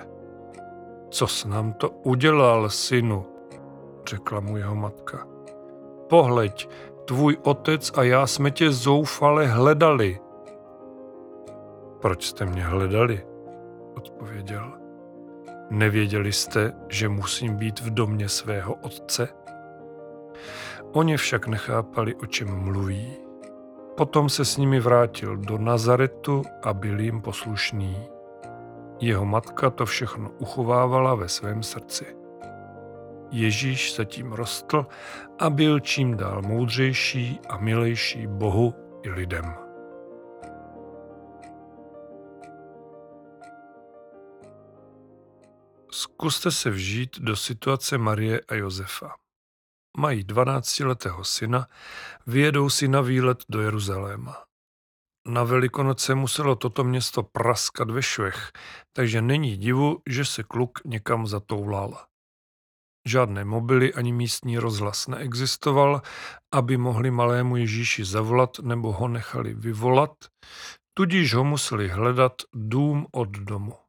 Co 1.11 1.27
s 1.27 1.45
nám 1.45 1.73
to 1.73 1.91
udělal, 1.91 2.71
synu? 2.71 3.27
řekla 4.09 4.41
mu 4.41 4.57
jeho 4.57 4.75
matka. 4.75 5.27
Pohleď, 6.09 6.69
tvůj 7.05 7.37
otec 7.43 7.93
a 7.99 8.03
já 8.03 8.27
jsme 8.27 8.51
tě 8.51 8.73
zoufale 8.73 9.47
hledali. 9.47 10.19
Proč 12.01 12.27
jste 12.27 12.47
mě 12.47 12.65
hledali? 12.65 13.27
odpověděl. 13.97 14.76
Nevěděli 15.71 16.33
jste, 16.33 16.73
že 16.89 17.09
musím 17.09 17.57
být 17.57 17.81
v 17.81 17.91
domě 17.91 18.29
svého 18.29 18.75
otce? 18.75 19.29
Oni 20.93 21.17
však 21.17 21.47
nechápali, 21.47 22.15
o 22.15 22.27
čem 22.27 22.49
mluví. 22.49 23.13
Potom 23.97 24.29
se 24.29 24.45
s 24.45 24.57
nimi 24.57 24.81
vrátil 24.81 25.37
do 25.37 25.59
Nazaretu 25.59 26.43
a 26.63 26.75
byl 26.75 27.01
jim 27.01 27.21
poslušný. 27.23 27.97
Jeho 29.01 29.25
matka 29.25 29.71
to 29.71 29.87
všechno 29.87 30.31
uchovávala 30.39 31.15
ve 31.15 31.29
svém 31.29 31.63
srdci. 31.63 32.07
Ježíš 33.31 33.93
se 33.93 34.05
tím 34.05 34.33
rostl 34.33 34.87
a 35.39 35.51
byl 35.51 35.81
čím 35.81 36.17
dál 36.17 36.43
moudřejší 36.43 37.41
a 37.49 37.59
milejší 37.59 38.27
Bohu 38.27 38.75
i 39.03 39.11
lidem. 39.11 39.66
Zkuste 46.17 46.51
se 46.51 46.71
vžít 46.71 47.19
do 47.19 47.37
situace 47.37 47.99
Marie 47.99 48.41
a 48.41 48.55
Josefa. 48.55 49.15
Mají 49.99 50.25
12-letého 50.25 51.25
syna, 51.25 51.67
vyjedou 52.27 52.71
si 52.71 52.89
na 52.89 53.01
výlet 53.01 53.45
do 53.49 53.61
Jeruzaléma. 53.61 54.45
Na 55.27 55.45
Velikonoce 55.45 56.15
muselo 56.15 56.57
toto 56.57 56.85
město 56.85 57.23
praskat 57.23 57.91
ve 57.91 58.03
švech, 58.03 58.53
takže 58.93 59.23
není 59.23 59.57
divu, 59.57 60.03
že 60.09 60.25
se 60.25 60.43
kluk 60.43 60.79
někam 60.85 61.27
zatoulal. 61.27 62.07
Žádné 63.07 63.45
mobily 63.45 63.95
ani 63.95 64.13
místní 64.13 64.59
rozhlas 64.59 65.09
neexistoval, 65.09 66.03
aby 66.55 66.77
mohli 66.77 67.11
malému 67.11 67.57
Ježíši 67.57 68.05
zavolat 68.05 68.59
nebo 68.59 68.93
ho 68.93 69.09
nechali 69.09 69.55
vyvolat, 69.55 70.15
tudíž 70.95 71.35
ho 71.35 71.45
museli 71.45 71.89
hledat 71.89 72.33
dům 72.55 73.07
od 73.13 73.29
domu. 73.29 73.86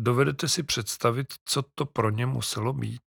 Dovedete 0.00 0.48
si 0.48 0.62
představit, 0.62 1.26
co 1.44 1.62
to 1.74 1.86
pro 1.86 2.10
ně 2.10 2.26
muselo 2.26 2.72
být? 2.72 3.02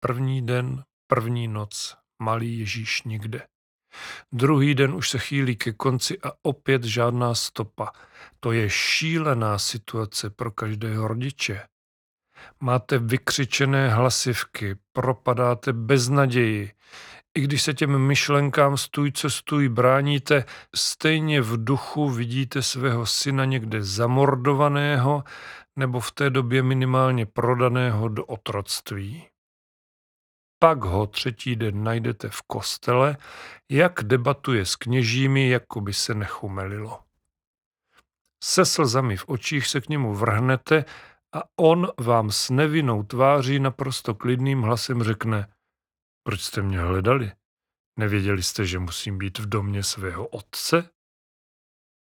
První 0.00 0.46
den, 0.46 0.84
první 1.06 1.48
noc, 1.48 1.96
malý 2.22 2.58
Ježíš 2.58 3.02
nikde. 3.02 3.46
Druhý 4.32 4.74
den 4.74 4.94
už 4.94 5.10
se 5.10 5.18
chýlí 5.18 5.56
ke 5.56 5.72
konci 5.72 6.18
a 6.20 6.32
opět 6.42 6.84
žádná 6.84 7.34
stopa. 7.34 7.92
To 8.40 8.52
je 8.52 8.70
šílená 8.70 9.58
situace 9.58 10.30
pro 10.30 10.50
každého 10.50 11.08
rodiče. 11.08 11.62
Máte 12.60 12.98
vykřičené 12.98 13.88
hlasivky, 13.88 14.76
propadáte 14.92 15.72
bez 15.72 16.08
naději. 16.08 16.72
I 17.34 17.40
když 17.40 17.62
se 17.62 17.74
těm 17.74 17.98
myšlenkám 17.98 18.76
stůj, 18.76 19.12
co 19.12 19.30
stůj 19.30 19.68
bráníte, 19.68 20.44
stejně 20.74 21.40
v 21.40 21.64
duchu 21.64 22.10
vidíte 22.10 22.62
svého 22.62 23.06
syna 23.06 23.44
někde 23.44 23.82
zamordovaného 23.82 25.24
nebo 25.78 26.00
v 26.00 26.12
té 26.12 26.30
době 26.30 26.62
minimálně 26.62 27.26
prodaného 27.26 28.08
do 28.08 28.24
otroctví. 28.24 29.28
Pak 30.58 30.84
ho 30.84 31.06
třetí 31.06 31.56
den 31.56 31.84
najdete 31.84 32.28
v 32.28 32.42
kostele, 32.42 33.16
jak 33.70 34.02
debatuje 34.02 34.66
s 34.66 34.76
kněžími, 34.76 35.48
jako 35.48 35.80
by 35.80 35.94
se 35.94 36.14
nechumelilo. 36.14 37.02
Se 38.44 38.64
slzami 38.64 39.16
v 39.16 39.28
očích 39.28 39.66
se 39.66 39.80
k 39.80 39.88
němu 39.88 40.14
vrhnete 40.14 40.84
a 41.34 41.42
on 41.56 41.88
vám 42.00 42.30
s 42.30 42.50
nevinnou 42.50 43.02
tváří 43.02 43.58
naprosto 43.58 44.14
klidným 44.14 44.62
hlasem 44.62 45.02
řekne, 45.02 45.54
proč 46.22 46.40
jste 46.40 46.62
mě 46.62 46.80
hledali? 46.80 47.32
Nevěděli 47.98 48.42
jste, 48.42 48.66
že 48.66 48.78
musím 48.78 49.18
být 49.18 49.38
v 49.38 49.48
domě 49.48 49.82
svého 49.82 50.26
otce? 50.26 50.90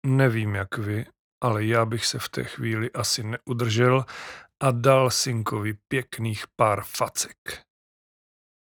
Nevím, 0.05 0.55
jak 0.55 0.77
vy, 0.77 1.05
ale 1.41 1.65
já 1.65 1.85
bych 1.85 2.05
se 2.05 2.19
v 2.19 2.29
té 2.29 2.43
chvíli 2.43 2.91
asi 2.91 3.23
neudržel 3.23 4.05
a 4.59 4.71
dal 4.71 5.09
synkovi 5.09 5.73
pěkných 5.87 6.45
pár 6.55 6.83
facek. 6.83 7.61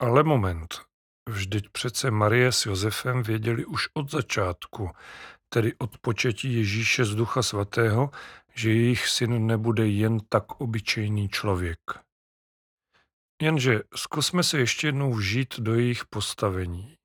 Ale 0.01 0.23
moment, 0.23 0.81
vždyť 1.29 1.69
přece 1.69 2.11
Marie 2.11 2.53
s 2.53 2.67
Josefem 2.67 3.23
věděli 3.23 3.65
už 3.65 3.89
od 3.95 4.11
začátku, 4.11 4.91
tedy 5.49 5.75
od 5.79 5.99
početí 5.99 6.55
Ježíše 6.55 7.05
z 7.05 7.15
Ducha 7.15 7.43
Svatého, 7.43 8.11
že 8.55 8.73
jejich 8.73 9.09
syn 9.09 9.47
nebude 9.47 9.89
jen 9.89 10.21
tak 10.29 10.61
obyčejný 10.61 11.29
člověk. 11.29 11.79
Jenže 13.43 13.81
zkusme 13.95 14.43
se 14.43 14.59
ještě 14.59 14.87
jednou 14.87 15.15
vžít 15.15 15.61
do 15.61 15.75
jejich 15.75 16.05
postavení. 16.05 16.97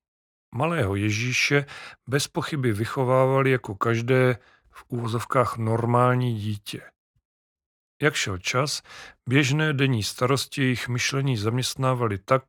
Malého 0.56 0.96
Ježíše 0.96 1.66
bez 2.08 2.28
pochyby 2.28 2.74
vychovávali 2.74 3.52
jako 3.52 3.76
každé 3.76 4.38
v 4.80 4.86
úvozovkách 4.88 5.58
normální 5.58 6.36
dítě. 6.36 6.82
Jak 8.02 8.16
šel 8.16 8.38
čas, 8.38 8.82
běžné 9.30 9.74
denní 9.74 10.04
starosti 10.04 10.62
jejich 10.62 10.88
myšlení 10.88 11.38
zaměstnávali 11.38 12.18
tak, 12.18 12.44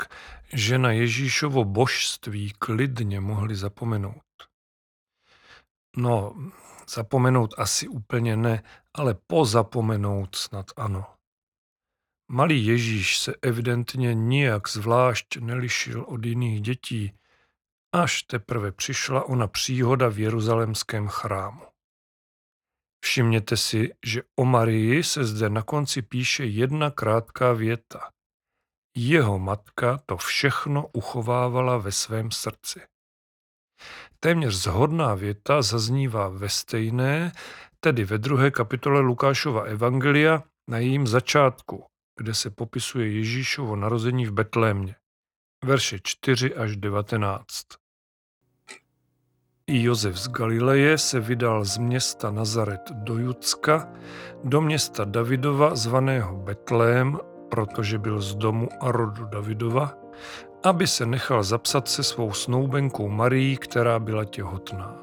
že 0.53 0.79
na 0.79 0.93
Ježíšovo 0.93 1.65
božství 1.65 2.53
klidně 2.59 3.21
mohli 3.21 3.57
zapomenout. 3.57 4.23
No, 5.97 6.35
zapomenout 6.89 7.55
asi 7.59 7.89
úplně 7.89 8.37
ne, 8.37 8.63
ale 8.95 9.15
pozapomenout 9.27 10.35
snad 10.37 10.67
ano. 10.77 11.07
Malý 12.29 12.67
Ježíš 12.67 13.19
se 13.19 13.35
evidentně 13.43 14.15
nijak 14.15 14.69
zvlášť 14.69 15.37
nelišil 15.37 16.05
od 16.09 16.25
jiných 16.25 16.61
dětí, 16.61 17.13
až 17.93 18.23
teprve 18.23 18.73
přišla 18.73 19.25
ona 19.25 19.47
příhoda 19.47 20.09
v 20.09 20.19
jeruzalémském 20.19 21.09
chrámu. 21.09 21.70
Všimněte 23.05 23.57
si, 23.57 23.95
že 24.07 24.23
o 24.39 24.45
Marii 24.45 25.05
se 25.05 25.25
zde 25.25 25.51
na 25.51 25.63
konci 25.63 26.03
píše 26.03 26.45
jedna 26.45 26.91
krátká 26.91 27.53
věta. 27.53 28.11
Jeho 28.97 29.39
matka 29.39 29.99
to 30.07 30.17
všechno 30.17 30.87
uchovávala 30.93 31.79
ve 31.79 31.93
svém 31.93 32.31
srdci. 32.31 32.81
Téměř 34.21 34.55
zhodná 34.55 35.15
věta 35.15 35.63
zaznívá 35.63 36.29
ve 36.29 36.49
stejné, 36.49 37.33
tedy 37.81 38.05
ve 38.05 38.19
druhé 38.19 38.51
kapitole 38.51 39.01
Lukášova 39.01 39.63
Evangelia 39.63 40.43
na 40.71 40.79
jejím 40.79 41.07
začátku, 41.07 41.85
kde 42.19 42.35
se 42.35 42.51
popisuje 42.51 43.13
Ježíšovo 43.13 43.77
narození 43.77 44.27
v 44.27 44.33
Betlémě. 44.33 44.97
Verše 45.65 45.99
4 46.03 46.55
až 46.55 46.77
19. 46.77 47.80
I 49.71 49.83
Josef 49.83 50.19
z 50.19 50.29
Galileje 50.29 50.99
se 50.99 51.21
vydal 51.21 51.65
z 51.65 51.79
města 51.79 52.31
Nazaret 52.31 52.81
do 52.93 53.19
Judska, 53.19 53.89
do 54.45 54.61
města 54.61 55.05
Davidova 55.05 55.75
zvaného 55.75 56.37
Betlém, 56.37 57.19
protože 57.49 57.99
byl 57.99 58.21
z 58.21 58.35
domu 58.35 58.69
a 58.81 58.93
rodu 58.93 59.25
Davidova, 59.25 59.95
aby 60.63 60.87
se 60.87 61.07
nechal 61.07 61.43
zapsat 61.43 61.89
se 61.89 62.03
svou 62.03 62.33
snoubenkou 62.33 63.09
Marií, 63.09 63.57
která 63.57 63.99
byla 63.99 64.25
těhotná. 64.25 64.97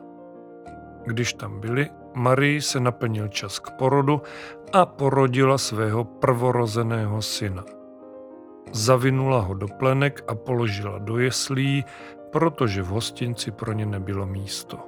Když 1.06 1.34
tam 1.34 1.60
byli, 1.60 1.90
Marii 2.14 2.62
se 2.62 2.80
naplnil 2.80 3.28
čas 3.28 3.60
k 3.60 3.72
porodu 3.72 4.22
a 4.74 4.86
porodila 4.86 5.58
svého 5.58 6.04
prvorozeného 6.04 7.22
syna. 7.22 7.64
Zavinula 8.72 9.40
ho 9.42 9.54
do 9.54 9.68
plenek 9.68 10.24
a 10.28 10.36
položila 10.36 10.98
do 10.98 11.18
jeslí, 11.18 11.86
protože 12.32 12.84
v 12.84 12.88
hostinci 12.88 13.52
pro 13.52 13.74
ně 13.74 13.86
nebylo 13.86 14.26
místo. 14.26 14.80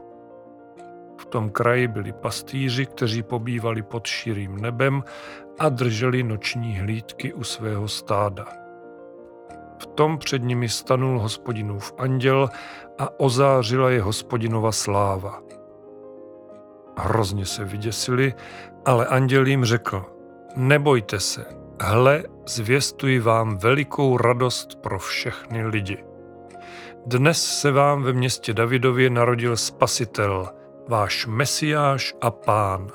V 1.17 1.25
tom 1.25 1.49
kraji 1.49 1.88
byli 1.88 2.12
pastýři, 2.12 2.86
kteří 2.86 3.23
pobývali 3.23 3.82
pod 3.82 4.08
širým 4.08 4.58
nebem 4.58 5.04
a 5.60 5.69
drželi 5.69 6.23
noční 6.23 6.80
hlídky 6.80 7.34
u 7.34 7.43
svého 7.43 7.88
stáda. 7.88 8.45
V 9.82 9.86
tom 9.86 10.17
před 10.17 10.43
nimi 10.43 10.69
stanul 10.69 11.19
hospodinův 11.19 11.93
anděl 11.97 12.49
a 12.97 13.19
ozářila 13.19 13.89
je 13.89 14.02
hospodinova 14.02 14.71
sláva. 14.71 15.41
Hrozně 16.97 17.45
se 17.45 17.65
vyděsili, 17.65 18.34
ale 18.86 19.08
anděl 19.08 19.47
jim 19.47 19.65
řekl, 19.65 20.06
nebojte 20.56 21.19
se, 21.19 21.45
hle, 21.82 22.23
zvěstuji 22.47 23.19
vám 23.19 23.58
velikou 23.58 24.17
radost 24.17 24.75
pro 24.75 24.99
všechny 24.99 25.65
lidi. 25.65 26.08
Dnes 27.05 27.59
se 27.59 27.71
vám 27.71 28.03
ve 28.03 28.13
městě 28.13 28.53
Davidově 28.53 29.09
narodil 29.09 29.57
Spasitel, 29.57 30.49
váš 30.88 31.27
Mesiáš 31.27 32.15
a 32.21 32.31
Pán. 32.31 32.88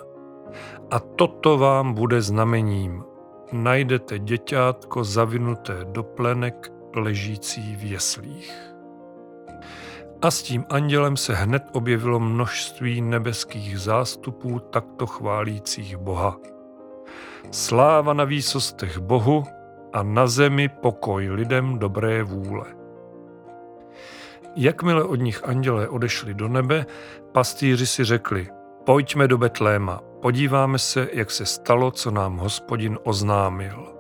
A 0.91 1.01
toto 1.01 1.59
vám 1.59 1.95
bude 1.95 2.23
znamením. 2.23 3.05
Najdete 3.53 4.19
děťátko 4.19 5.05
zavinuté 5.05 5.79
do 5.85 6.03
plenek 6.03 6.73
ležící 6.97 7.77
v 7.77 7.85
jeslích. 7.85 8.75
A 10.23 10.31
s 10.31 10.43
tím 10.43 10.65
andělem 10.71 11.17
se 11.17 11.35
hned 11.35 11.63
objevilo 11.73 12.21
množství 12.21 13.01
nebeských 13.01 13.81
zástupů 13.81 14.59
takto 14.59 15.07
chválících 15.07 15.97
Boha. 15.97 16.37
Sláva 17.51 18.13
na 18.13 18.25
výsostech 18.25 18.99
Bohu 18.99 19.45
a 19.93 20.03
na 20.03 20.27
zemi 20.27 20.69
pokoj 20.69 21.31
lidem 21.31 21.79
dobré 21.79 22.23
vůle. 22.23 22.84
Jakmile 24.57 25.05
od 25.05 25.17
nich 25.17 25.49
andělé 25.49 25.89
odešli 25.89 26.35
do 26.35 26.49
nebe, 26.49 26.87
pastýři 27.33 27.87
si 27.87 28.05
řekli, 28.05 28.49
pojďme 28.85 29.29
do 29.29 29.39
Betléma, 29.39 30.01
podíváme 30.23 30.79
se, 30.79 31.09
jak 31.13 31.31
se 31.31 31.47
stalo, 31.47 31.91
co 31.91 32.11
nám 32.11 32.37
hospodin 32.37 32.99
oznámil. 33.03 33.95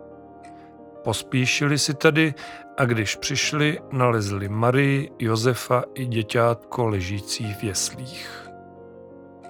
Pospíšili 1.04 1.78
si 1.78 1.94
tedy 1.94 2.34
a 2.76 2.84
když 2.84 3.16
přišli, 3.16 3.78
nalezli 3.92 4.48
Marii, 4.48 5.10
Josefa 5.18 5.84
i 5.94 6.06
děťátko 6.06 6.86
ležící 6.86 7.54
v 7.54 7.64
jeslích. 7.64 8.50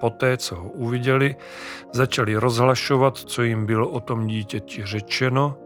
Poté, 0.00 0.36
co 0.36 0.56
ho 0.56 0.68
uviděli, 0.68 1.36
začali 1.92 2.36
rozhlašovat, 2.36 3.16
co 3.16 3.42
jim 3.42 3.66
bylo 3.66 3.88
o 3.88 4.00
tom 4.00 4.26
dítěti 4.26 4.86
řečeno 4.86 5.58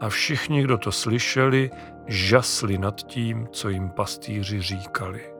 a 0.00 0.08
všichni, 0.08 0.62
kdo 0.62 0.78
to 0.78 0.92
slyšeli, 0.92 1.70
žasli 2.06 2.78
nad 2.78 3.02
tím, 3.02 3.48
co 3.52 3.68
jim 3.68 3.88
pastýři 3.88 4.62
říkali. 4.62 5.34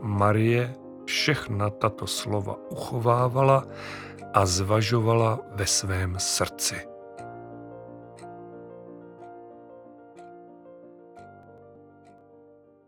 Marie 0.00 0.74
všechna 1.04 1.70
tato 1.70 2.06
slova 2.06 2.56
uchovávala 2.70 3.66
a 4.34 4.46
zvažovala 4.46 5.40
ve 5.54 5.66
svém 5.66 6.18
srdci. 6.18 6.86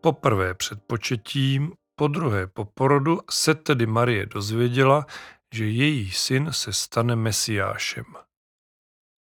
Poprvé 0.01 0.55
před 0.55 0.79
početím, 0.87 1.73
po 1.95 2.09
druhé 2.09 2.47
po 2.47 2.65
porodu 2.65 3.21
se 3.31 3.55
tedy 3.55 3.87
Marie 3.87 4.27
dozvěděla, 4.27 5.07
že 5.55 5.67
její 5.67 6.11
syn 6.11 6.49
se 6.53 6.73
stane 6.73 7.17
mesiášem. 7.17 8.05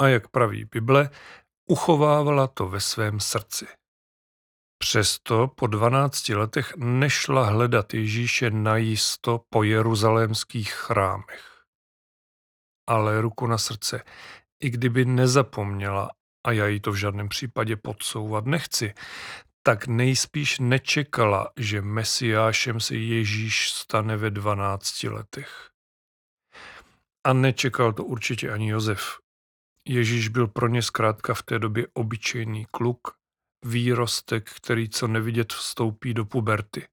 A 0.02 0.08
jak 0.08 0.28
praví 0.28 0.64
Bible, 0.64 1.10
uchovávala 1.70 2.46
to 2.46 2.68
ve 2.68 2.80
svém 2.80 3.20
srdci. 3.20 3.66
Přesto 4.78 5.48
po 5.48 5.66
12 5.66 6.28
letech 6.28 6.76
nešla 6.76 7.44
hledat 7.44 7.94
Ježíše 7.94 8.50
najisto 8.50 9.40
po 9.48 9.62
jeruzalémských 9.62 10.72
chrámech. 10.72 11.64
Ale 12.88 13.20
ruku 13.20 13.46
na 13.46 13.58
srdce, 13.58 14.04
i 14.62 14.70
kdyby 14.70 15.04
nezapomněla, 15.04 16.10
a 16.46 16.52
já 16.52 16.66
jí 16.66 16.80
to 16.80 16.92
v 16.92 16.96
žádném 16.96 17.28
případě 17.28 17.76
podsouvat 17.76 18.46
nechci, 18.46 18.94
tak 19.62 19.86
nejspíš 19.86 20.58
nečekala, 20.58 21.52
že 21.56 21.82
mesiášem 21.82 22.80
se 22.80 22.94
Ježíš 22.96 23.72
stane 23.72 24.16
ve 24.16 24.30
12 24.30 25.02
letech. 25.02 25.70
A 27.24 27.32
nečekal 27.32 27.92
to 27.92 28.04
určitě 28.04 28.50
ani 28.50 28.68
Josef. 28.68 29.19
Ježíš 29.90 30.28
byl 30.28 30.46
pro 30.46 30.68
ně 30.68 30.82
zkrátka 30.82 31.34
v 31.34 31.42
té 31.42 31.58
době 31.58 31.86
obyčejný 31.92 32.66
kluk, 32.70 33.08
výrostek, 33.64 34.50
který 34.50 34.88
co 34.88 35.08
nevidět 35.08 35.52
vstoupí 35.52 36.14
do 36.14 36.24
puberty. 36.24 36.88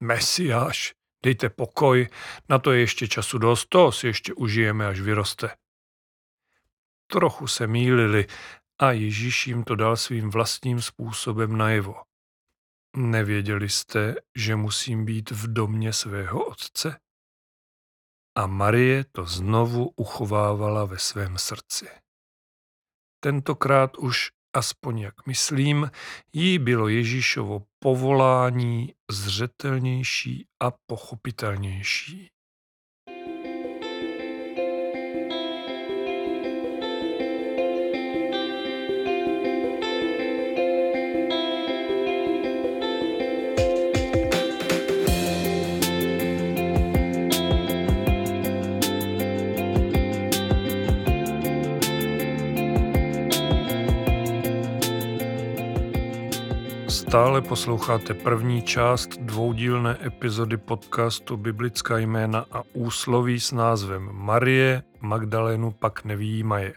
Mesiáš, 0.00 0.94
dejte 1.24 1.50
pokoj, 1.50 2.08
na 2.48 2.58
to 2.58 2.72
je 2.72 2.80
ještě 2.80 3.08
času 3.08 3.38
dost, 3.38 3.66
to 3.68 3.92
si 3.92 4.06
ještě 4.06 4.34
užijeme, 4.34 4.86
až 4.86 5.00
vyroste. 5.00 5.56
Trochu 7.06 7.46
se 7.46 7.66
mýlili 7.66 8.26
a 8.78 8.92
Ježíš 8.92 9.46
jim 9.46 9.64
to 9.64 9.76
dal 9.76 9.96
svým 9.96 10.30
vlastním 10.30 10.82
způsobem 10.82 11.56
najevo. 11.56 11.94
Nevěděli 12.96 13.68
jste, 13.68 14.14
že 14.34 14.56
musím 14.56 15.04
být 15.04 15.30
v 15.30 15.52
domě 15.52 15.92
svého 15.92 16.44
otce? 16.44 17.00
A 18.34 18.46
Marie 18.46 19.04
to 19.12 19.24
znovu 19.24 19.92
uchovávala 19.96 20.84
ve 20.84 20.98
svém 20.98 21.38
srdci. 21.38 22.03
Tentokrát 23.24 23.98
už, 23.98 24.30
aspoň 24.56 24.98
jak 24.98 25.26
myslím, 25.26 25.90
jí 26.32 26.58
bylo 26.58 26.88
Ježíšovo 26.88 27.62
povolání 27.78 28.94
zřetelnější 29.10 30.46
a 30.62 30.70
pochopitelnější. 30.86 32.33
Stále 57.14 57.42
posloucháte 57.42 58.14
první 58.14 58.62
část 58.62 59.08
dvoudílné 59.20 59.98
epizody 60.06 60.56
podcastu 60.56 61.36
Biblická 61.36 61.98
jména 61.98 62.46
a 62.52 62.62
úsloví 62.72 63.40
s 63.40 63.52
názvem 63.52 64.08
Marie 64.12 64.82
Magdalénu 65.00 65.70
pak 65.70 66.04
nevýjímaje. 66.04 66.74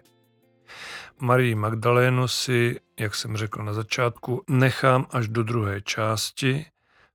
Marii 1.19 1.55
Magdalénu 1.55 2.27
si, 2.27 2.79
jak 2.99 3.15
jsem 3.15 3.37
řekl 3.37 3.63
na 3.63 3.73
začátku, 3.73 4.43
nechám 4.49 5.05
až 5.11 5.27
do 5.27 5.43
druhé 5.43 5.81
části. 5.81 6.65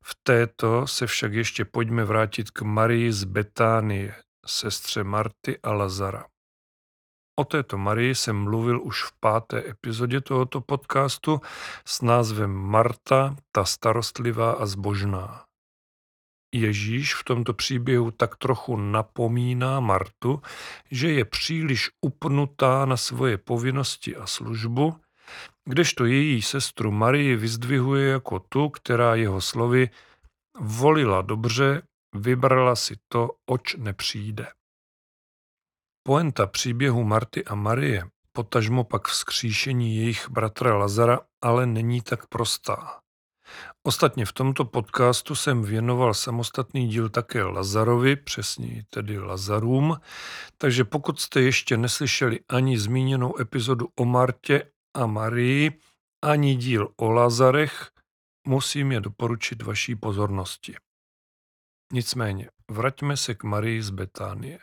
V 0.04 0.16
této 0.22 0.86
se 0.86 1.06
však 1.06 1.32
ještě 1.32 1.64
pojďme 1.64 2.04
vrátit 2.04 2.50
k 2.50 2.62
Marii 2.62 3.12
z 3.12 3.24
Betánie, 3.24 4.14
sestře 4.46 5.04
Marty 5.04 5.58
a 5.62 5.72
Lazara. 5.72 6.24
O 7.40 7.44
této 7.44 7.78
Marii 7.78 8.14
jsem 8.14 8.36
mluvil 8.36 8.82
už 8.82 9.02
v 9.04 9.12
páté 9.20 9.70
epizodě 9.70 10.20
tohoto 10.20 10.60
podcastu 10.60 11.40
s 11.84 12.02
názvem 12.02 12.50
Marta, 12.50 13.36
ta 13.52 13.64
starostlivá 13.64 14.52
a 14.52 14.66
zbožná. 14.66 15.44
Ježíš 16.54 17.14
v 17.14 17.24
tomto 17.24 17.54
příběhu 17.54 18.10
tak 18.10 18.36
trochu 18.36 18.76
napomíná 18.76 19.80
Martu, 19.80 20.42
že 20.90 21.12
je 21.12 21.24
příliš 21.24 21.90
upnutá 22.00 22.84
na 22.84 22.96
svoje 22.96 23.38
povinnosti 23.38 24.16
a 24.16 24.26
službu, 24.26 24.96
kdežto 25.64 26.04
její 26.04 26.42
sestru 26.42 26.90
Marii 26.90 27.36
vyzdvihuje 27.36 28.08
jako 28.08 28.38
tu, 28.38 28.68
která 28.68 29.14
jeho 29.14 29.40
slovy 29.40 29.90
volila 30.60 31.22
dobře, 31.22 31.82
vybrala 32.14 32.76
si 32.76 32.96
to, 33.08 33.30
oč 33.46 33.74
nepřijde. 33.74 34.46
Poenta 36.02 36.46
příběhu 36.46 37.04
Marty 37.04 37.44
a 37.44 37.54
Marie, 37.54 38.04
potažmo 38.32 38.84
pak 38.84 39.08
vzkříšení 39.08 39.96
jejich 39.96 40.30
bratra 40.30 40.76
Lazara, 40.76 41.20
ale 41.42 41.66
není 41.66 42.00
tak 42.00 42.26
prostá. 42.26 43.00
Ostatně 43.82 44.26
v 44.26 44.32
tomto 44.32 44.64
podcastu 44.64 45.34
jsem 45.34 45.62
věnoval 45.62 46.14
samostatný 46.14 46.88
díl 46.88 47.08
také 47.08 47.42
Lazarovi, 47.42 48.16
přesněji 48.16 48.82
tedy 48.90 49.18
Lazarům, 49.18 50.00
takže 50.58 50.84
pokud 50.84 51.20
jste 51.20 51.40
ještě 51.40 51.76
neslyšeli 51.76 52.40
ani 52.48 52.78
zmíněnou 52.78 53.40
epizodu 53.40 53.88
o 53.98 54.04
Martě 54.04 54.72
a 54.94 55.06
Marii, 55.06 55.80
ani 56.24 56.56
díl 56.56 56.88
o 56.96 57.10
Lazarech, 57.10 57.90
musím 58.46 58.92
je 58.92 59.00
doporučit 59.00 59.62
vaší 59.62 59.96
pozornosti. 59.96 60.74
Nicméně, 61.92 62.50
vraťme 62.70 63.16
se 63.16 63.34
k 63.34 63.44
Marii 63.44 63.82
z 63.82 63.90
Betánie. 63.90 64.58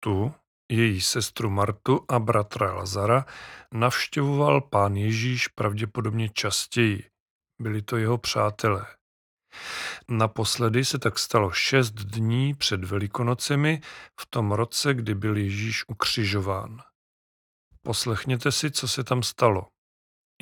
Tu, 0.00 0.34
její 0.72 1.00
sestru 1.00 1.50
Martu 1.50 2.04
a 2.08 2.18
bratra 2.18 2.74
Lazara 2.74 3.24
navštěvoval 3.74 4.60
pán 4.60 4.96
Ježíš 4.96 5.48
pravděpodobně 5.48 6.28
častěji. 6.28 7.04
Byli 7.62 7.82
to 7.82 7.96
jeho 7.96 8.18
přátelé. 8.18 8.86
Naposledy 10.08 10.84
se 10.84 10.98
tak 10.98 11.18
stalo 11.18 11.50
šest 11.50 11.92
dní 11.92 12.54
před 12.54 12.84
Velikonocemi 12.84 13.80
v 14.20 14.26
tom 14.26 14.52
roce, 14.52 14.94
kdy 14.94 15.14
byl 15.14 15.36
Ježíš 15.36 15.84
ukřižován. 15.88 16.82
Poslechněte 17.82 18.52
si, 18.52 18.70
co 18.70 18.88
se 18.88 19.04
tam 19.04 19.22
stalo. 19.22 19.66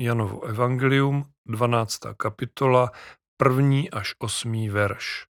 Janovo 0.01 0.43
evangelium, 0.43 1.25
12. 1.45 1.99
kapitola, 2.17 2.91
první 3.37 3.91
až 3.91 4.15
osmý 4.19 4.69
verš. 4.69 5.25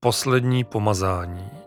Poslední 0.00 0.64
pomazání. 0.64 1.57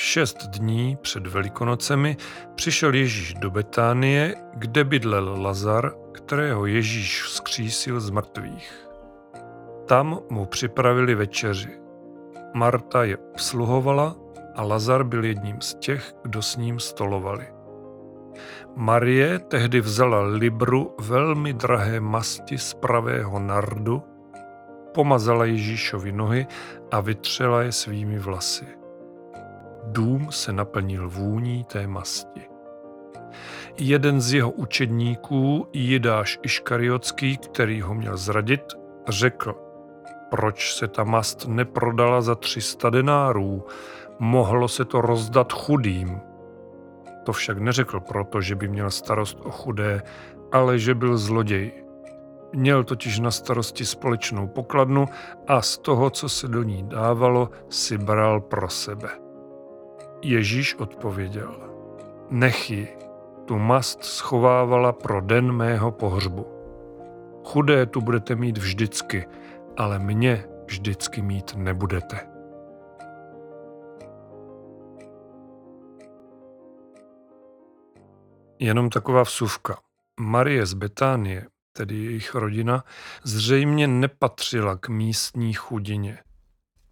Šest 0.00 0.46
dní 0.48 0.98
před 1.02 1.26
Velikonocemi 1.26 2.16
přišel 2.54 2.94
Ježíš 2.94 3.34
do 3.34 3.50
Betánie, 3.50 4.34
kde 4.54 4.84
bydlel 4.84 5.42
Lazar, 5.42 5.92
kterého 6.12 6.66
Ježíš 6.66 7.22
vzkřísil 7.22 8.00
z 8.00 8.10
mrtvých. 8.10 8.88
Tam 9.86 10.18
mu 10.30 10.46
připravili 10.46 11.14
večeři. 11.14 11.70
Marta 12.54 13.04
je 13.04 13.16
obsluhovala 13.16 14.16
a 14.54 14.62
Lazar 14.62 15.04
byl 15.04 15.24
jedním 15.24 15.60
z 15.60 15.74
těch, 15.74 16.14
kdo 16.22 16.42
s 16.42 16.56
ním 16.56 16.80
stolovali. 16.80 17.46
Marie 18.76 19.38
tehdy 19.38 19.80
vzala 19.80 20.22
libru 20.22 20.94
velmi 21.00 21.52
drahé 21.52 22.00
masti 22.00 22.58
z 22.58 22.74
pravého 22.74 23.38
nardu, 23.38 24.02
pomazala 24.94 25.44
Ježíšovi 25.44 26.12
nohy 26.12 26.46
a 26.90 27.00
vytřela 27.00 27.62
je 27.62 27.72
svými 27.72 28.18
vlasy. 28.18 28.77
Dům 29.92 30.32
se 30.32 30.52
naplnil 30.52 31.08
vůní 31.08 31.64
té 31.64 31.86
masti. 31.86 32.40
Jeden 33.78 34.20
z 34.20 34.32
jeho 34.32 34.50
učedníků, 34.50 35.66
Jidáš 35.72 36.38
Iškariotský, 36.42 37.36
který 37.36 37.80
ho 37.80 37.94
měl 37.94 38.16
zradit, 38.16 38.62
řekl, 39.08 39.54
proč 40.30 40.74
se 40.74 40.88
ta 40.88 41.04
mast 41.04 41.48
neprodala 41.48 42.20
za 42.20 42.34
300 42.34 42.90
denárů, 42.90 43.64
mohlo 44.18 44.68
se 44.68 44.84
to 44.84 45.00
rozdat 45.00 45.52
chudým. 45.52 46.20
To 47.24 47.32
však 47.32 47.58
neřekl 47.58 48.00
proto, 48.00 48.40
že 48.40 48.54
by 48.54 48.68
měl 48.68 48.90
starost 48.90 49.38
o 49.44 49.50
chudé, 49.50 50.02
ale 50.52 50.78
že 50.78 50.94
byl 50.94 51.18
zloděj. 51.18 51.72
Měl 52.52 52.84
totiž 52.84 53.18
na 53.18 53.30
starosti 53.30 53.84
společnou 53.84 54.48
pokladnu 54.48 55.06
a 55.46 55.62
z 55.62 55.78
toho, 55.78 56.10
co 56.10 56.28
se 56.28 56.48
do 56.48 56.62
ní 56.62 56.84
dávalo, 56.88 57.50
si 57.68 57.98
bral 57.98 58.40
pro 58.40 58.68
sebe. 58.68 59.27
Ježíš 60.22 60.74
odpověděl, 60.74 61.56
nech 62.30 62.70
ji, 62.70 62.96
tu 63.44 63.58
mast 63.58 64.04
schovávala 64.04 64.92
pro 64.92 65.20
den 65.20 65.52
mého 65.52 65.92
pohřbu. 65.92 66.46
Chudé 67.44 67.86
tu 67.86 68.00
budete 68.00 68.34
mít 68.34 68.58
vždycky, 68.58 69.26
ale 69.76 69.98
mě 69.98 70.44
vždycky 70.66 71.22
mít 71.22 71.54
nebudete. 71.56 72.20
Jenom 78.58 78.90
taková 78.90 79.22
vsuvka. 79.22 79.78
Marie 80.20 80.66
z 80.66 80.74
Betánie, 80.74 81.46
tedy 81.72 81.96
jejich 81.96 82.34
rodina, 82.34 82.84
zřejmě 83.24 83.88
nepatřila 83.88 84.76
k 84.76 84.88
místní 84.88 85.52
chudině. 85.52 86.18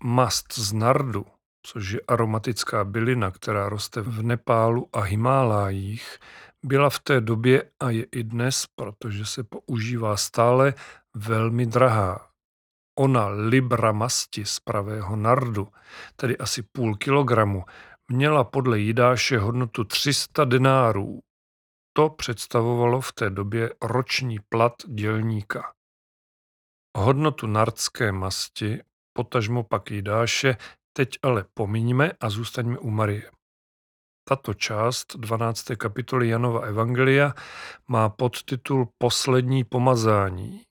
Mast 0.03 0.59
z 0.59 0.73
nardu 0.73 1.27
což 1.67 1.91
je 1.91 2.01
aromatická 2.09 2.85
bylina, 2.85 3.31
která 3.31 3.69
roste 3.69 4.01
v 4.01 4.23
Nepálu 4.23 4.89
a 4.93 5.01
Himálájích, 5.01 6.19
byla 6.65 6.91
v 6.91 6.99
té 6.99 7.21
době 7.21 7.71
a 7.81 7.91
je 7.91 8.07
i 8.13 8.23
dnes, 8.23 8.67
protože 8.75 9.27
se 9.27 9.45
používá 9.45 10.17
stále, 10.17 10.75
velmi 11.17 11.67
drahá. 11.67 12.31
Ona 12.99 13.29
libra 13.29 13.93
masti 13.93 14.45
z 14.45 14.61
pravého 14.61 15.17
nardu, 15.17 15.69
tedy 16.17 16.39
asi 16.39 16.63
půl 16.63 16.97
kilogramu, 16.97 17.65
měla 18.11 18.45
podle 18.45 18.79
Jidáše 18.79 19.39
hodnotu 19.39 19.85
300 19.85 20.45
denárů. 20.45 21.21
To 21.97 22.09
představovalo 22.09 23.01
v 23.01 23.13
té 23.13 23.31
době 23.31 23.71
roční 23.83 24.39
plat 24.49 24.75
dělníka. 24.87 25.73
Hodnotu 26.97 27.47
nardské 27.47 28.13
masti, 28.13 28.83
potažmo 29.13 29.63
pak 29.63 29.91
Jidáše, 29.91 30.57
Teď 30.97 31.19
ale 31.23 31.45
pomiňme 31.55 32.13
a 32.21 32.31
zůstaňme 32.31 32.79
u 32.79 32.91
Marie. 32.91 33.31
Tato 34.29 34.55
část 34.55 35.17
12. 35.17 35.65
kapitoly 35.77 36.29
Janova 36.29 36.61
Evangelia 36.61 37.35
má 37.89 38.09
podtitul 38.09 38.89
Poslední 38.99 39.65
pomazání. 39.65 40.63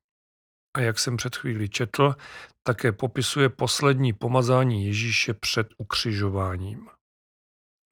A 0.78 0.82
jak 0.82 1.00
jsem 1.00 1.18
před 1.18 1.36
chvílí 1.36 1.70
četl, 1.70 2.16
také 2.64 2.92
popisuje 2.92 3.50
poslední 3.50 4.14
pomazání 4.14 4.86
Ježíše 4.86 5.34
před 5.34 5.68
ukřižováním. 5.78 6.90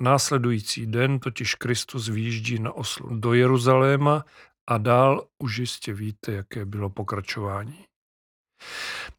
Následující 0.02 0.86
den 0.88 1.20
totiž 1.20 1.56
Kristus 1.56 2.10
výjíždí 2.10 2.60
na 2.60 2.72
oslu 2.72 3.20
do 3.20 3.34
Jeruzaléma 3.34 4.26
a 4.70 4.78
dál 4.78 5.28
už 5.44 5.58
jistě 5.58 5.94
víte, 5.94 6.32
jaké 6.32 6.66
bylo 6.66 6.90
pokračování. 6.90 7.86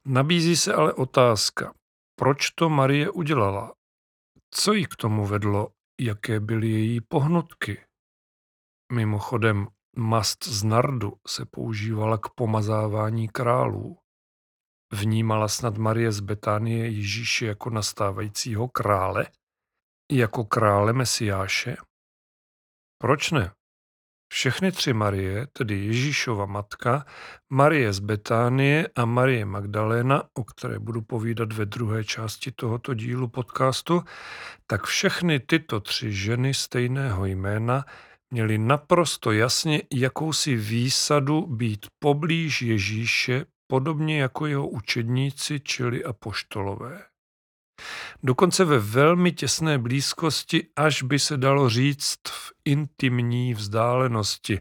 Nabízí 0.05 0.57
se 0.57 0.75
ale 0.75 0.93
otázka, 0.93 1.75
proč 2.17 2.51
to 2.51 2.69
Marie 2.69 3.11
udělala? 3.11 3.75
Co 4.51 4.73
jí 4.73 4.87
k 4.87 4.97
tomu 4.97 5.27
vedlo? 5.27 5.69
Jaké 6.01 6.41
byly 6.41 6.71
její 6.71 7.01
pohnutky? 7.01 7.85
Mimochodem, 8.93 9.67
mast 9.97 10.45
z 10.45 10.65
nardu 10.65 11.13
se 11.29 11.47
používala 11.47 12.19
k 12.19 12.29
pomazávání 12.29 13.29
králů. 13.29 13.99
Vnímala 14.93 15.49
snad 15.49 15.77
Marie 15.77 16.13
z 16.13 16.21
Betánie 16.21 16.89
Ježíše 16.89 17.47
jako 17.47 17.71
nastávajícího 17.71 18.69
krále? 18.69 19.27
Jako 20.13 20.45
krále 20.45 20.93
Mesiáše? 20.93 21.77
Proč 22.99 23.31
ne? 23.31 23.55
Všechny 24.35 24.73
tři 24.73 24.93
Marie, 24.93 25.47
tedy 25.53 25.87
Ježíšova 25.87 26.47
matka, 26.47 27.07
Marie 27.51 27.93
z 27.93 27.99
Betánie 27.99 28.89
a 28.97 29.05
Marie 29.05 29.45
Magdaléna, 29.45 30.23
o 30.35 30.45
které 30.45 30.79
budu 30.79 31.03
povídat 31.03 31.53
ve 31.53 31.67
druhé 31.67 32.05
části 32.05 32.53
tohoto 32.53 32.95
dílu 32.95 33.29
podcastu, 33.29 34.03
tak 34.67 34.85
všechny 34.85 35.41
tyto 35.41 35.81
tři 35.81 36.13
ženy 36.13 36.55
stejného 36.55 37.27
jména 37.27 37.85
měli 38.31 38.59
naprosto 38.59 39.33
jasně 39.33 39.83
jakousi 39.93 40.57
výsadu 40.57 41.47
být 41.47 41.87
poblíž 41.99 42.63
Ježíše, 42.63 43.45
podobně 43.67 44.21
jako 44.21 44.47
jeho 44.47 44.69
učedníci, 44.69 45.61
čili 45.61 46.05
apoštolové. 46.05 47.03
Dokonce 48.23 48.65
ve 48.65 48.79
velmi 48.79 49.33
těsné 49.33 49.79
blízkosti, 49.79 50.67
až 50.77 51.03
by 51.03 51.19
se 51.19 51.37
dalo 51.37 51.71
říct 51.71 52.21
v 52.29 52.53
intimní 52.65 53.55
vzdálenosti, 53.55 54.61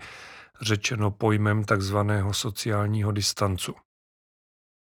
řečeno 0.62 1.12
pojmem 1.12 1.64
takzvaného 1.64 2.34
sociálního 2.34 3.12
distancu. 3.12 3.76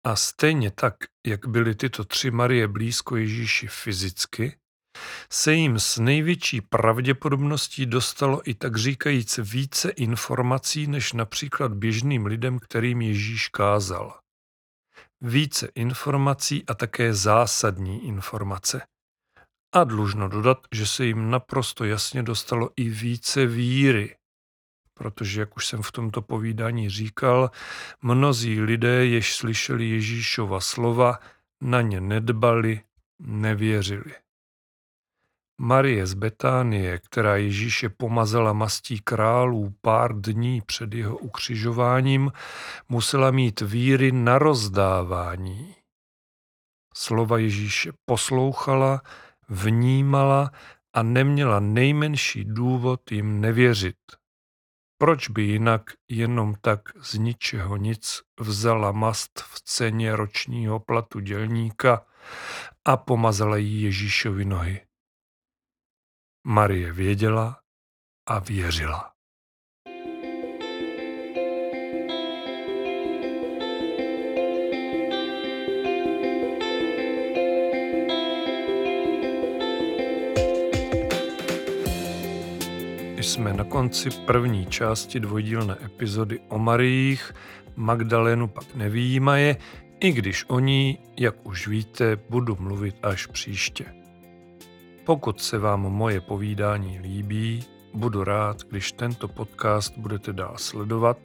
A 0.06 0.16
stejně 0.16 0.72
tak, 0.72 0.96
jak 1.28 1.48
byly 1.48 1.76
tyto 1.76 2.06
tři 2.06 2.32
Marie 2.32 2.68
blízko 2.68 3.16
Ježíši 3.16 3.68
fyzicky, 3.68 4.58
se 5.32 5.54
jim 5.54 5.80
s 5.80 5.98
největší 5.98 6.62
pravděpodobností 6.62 7.86
dostalo 7.86 8.50
i 8.50 8.54
tak 8.54 8.78
říkajíc 8.78 9.40
více 9.44 9.90
informací 9.90 10.88
než 10.88 11.14
například 11.14 11.74
běžným 11.74 12.26
lidem, 12.26 12.60
kterým 12.60 13.02
Ježíš 13.02 13.48
kázal. 13.48 14.20
Více 15.22 15.68
informací 15.76 16.64
a 16.68 16.74
také 16.74 17.14
zásadní 17.14 18.08
informace. 18.08 18.82
A 19.74 19.84
dlužno 19.84 20.28
dodat, 20.28 20.58
že 20.74 20.86
se 20.88 21.06
jim 21.06 21.30
naprosto 21.30 21.86
jasně 21.86 22.24
dostalo 22.24 22.70
i 22.76 22.90
více 22.90 23.46
víry, 23.46 24.16
protože, 24.94 25.40
jak 25.40 25.58
už 25.58 25.68
jsem 25.68 25.82
v 25.82 25.92
tomto 25.92 26.22
povídání 26.22 26.90
říkal, 26.90 27.52
mnozí 28.02 28.62
lidé, 28.62 29.06
jež 29.06 29.36
slyšeli 29.36 29.90
Ježíšova 29.90 30.60
slova, 30.60 31.20
na 31.62 31.82
ně 31.82 32.02
nedbali, 32.02 32.82
nevěřili. 33.20 34.14
Marie 35.62 36.08
z 36.08 36.14
Betánie, 36.14 37.00
která 37.00 37.36
Ježíše 37.36 37.90
pomazala 37.90 38.54
mastí 38.54 39.00
králů 39.00 39.74
pár 39.82 40.22
dní 40.22 40.62
před 40.62 40.94
jeho 40.94 41.18
ukřižováním, 41.18 42.32
musela 42.90 43.32
mít 43.32 43.62
víry 43.62 44.12
na 44.12 44.40
rozdávání. 44.40 45.76
Slova 46.94 47.38
Ježíše 47.38 47.92
poslouchala, 48.06 49.02
vnímala 49.50 50.52
a 50.94 51.04
neměla 51.04 51.60
nejmenší 51.60 52.46
důvod 52.46 53.12
jim 53.12 53.42
nevěřit. 53.42 53.98
Proč 54.98 55.30
by 55.30 55.44
jinak 55.44 55.82
jenom 56.10 56.56
tak 56.62 56.82
z 57.02 57.14
ničeho 57.14 57.78
nic 57.78 58.22
vzala 58.40 58.92
mast 58.92 59.40
v 59.40 59.62
ceně 59.62 60.16
ročního 60.16 60.80
platu 60.80 61.20
dělníka 61.20 62.06
a 62.86 62.98
pomazala 62.98 63.58
jí 63.58 63.82
Ježíšovi 63.82 64.46
nohy? 64.46 64.89
Marie 66.52 66.94
věděla 66.94 67.58
a 68.28 68.40
věřila. 68.40 69.12
Jsme 83.22 83.54
na 83.54 83.64
konci 83.64 84.10
první 84.10 84.66
části 84.66 85.20
dvojdílné 85.20 85.78
epizody 85.86 86.40
o 86.48 86.60
Mariích, 86.60 87.34
Magdalénu 87.76 88.48
pak 88.48 88.76
nevýjímaje, 88.76 89.56
i 90.00 90.12
když 90.12 90.46
o 90.48 90.60
ní, 90.60 91.00
jak 91.18 91.46
už 91.46 91.68
víte, 91.68 92.16
budu 92.30 92.58
mluvit 92.60 92.96
až 93.04 93.26
příště. 93.26 93.99
Pokud 95.10 95.42
se 95.42 95.58
vám 95.58 95.82
moje 95.82 96.22
povídání 96.22 97.00
líbí, 97.00 97.64
budu 97.94 98.24
rád, 98.24 98.64
když 98.70 98.92
tento 98.92 99.28
podcast 99.28 99.98
budete 99.98 100.34
dál 100.34 100.54
sledovat 100.58 101.18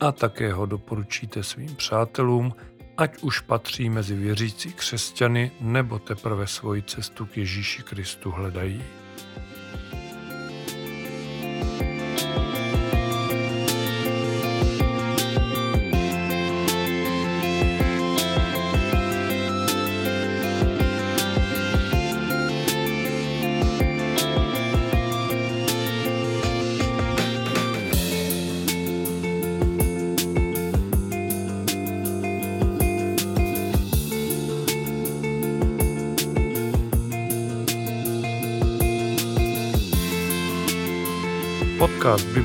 a 0.00 0.12
také 0.12 0.52
ho 0.52 0.66
doporučíte 0.66 1.42
svým 1.42 1.74
přátelům, 1.76 2.54
ať 2.96 3.22
už 3.22 3.40
patří 3.40 3.90
mezi 3.90 4.14
věřící 4.14 4.72
křesťany 4.72 5.50
nebo 5.60 5.98
teprve 5.98 6.46
svoji 6.46 6.82
cestu 6.82 7.26
k 7.26 7.36
Ježíši 7.36 7.82
Kristu 7.82 8.30
hledají. 8.30 8.84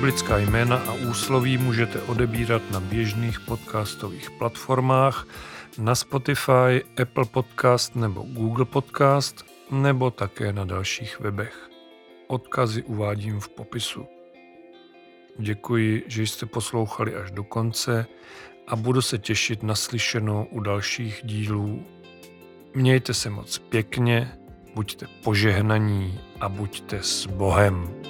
Biblická 0.01 0.37
jména 0.37 0.77
a 0.77 0.93
úsloví 0.93 1.57
můžete 1.57 2.01
odebírat 2.01 2.61
na 2.71 2.79
běžných 2.79 3.39
podcastových 3.39 4.31
platformách, 4.31 5.27
na 5.77 5.95
Spotify, 5.95 6.83
Apple 7.01 7.25
Podcast 7.25 7.95
nebo 7.95 8.21
Google 8.21 8.65
Podcast, 8.65 9.45
nebo 9.71 10.11
také 10.11 10.53
na 10.53 10.65
dalších 10.65 11.19
webech. 11.19 11.69
Odkazy 12.27 12.83
uvádím 12.83 13.39
v 13.39 13.49
popisu. 13.49 14.05
Děkuji, 15.39 16.03
že 16.07 16.23
jste 16.23 16.45
poslouchali 16.45 17.15
až 17.15 17.31
do 17.31 17.43
konce 17.43 18.05
a 18.67 18.75
budu 18.75 19.01
se 19.01 19.17
těšit 19.17 19.63
na 19.63 19.75
slyšenou 19.75 20.47
u 20.51 20.59
dalších 20.59 21.21
dílů. 21.23 21.85
Mějte 22.75 23.13
se 23.13 23.29
moc 23.29 23.57
pěkně, 23.57 24.31
buďte 24.75 25.07
požehnaní 25.23 26.19
a 26.39 26.49
buďte 26.49 27.03
s 27.03 27.25
Bohem. 27.25 28.01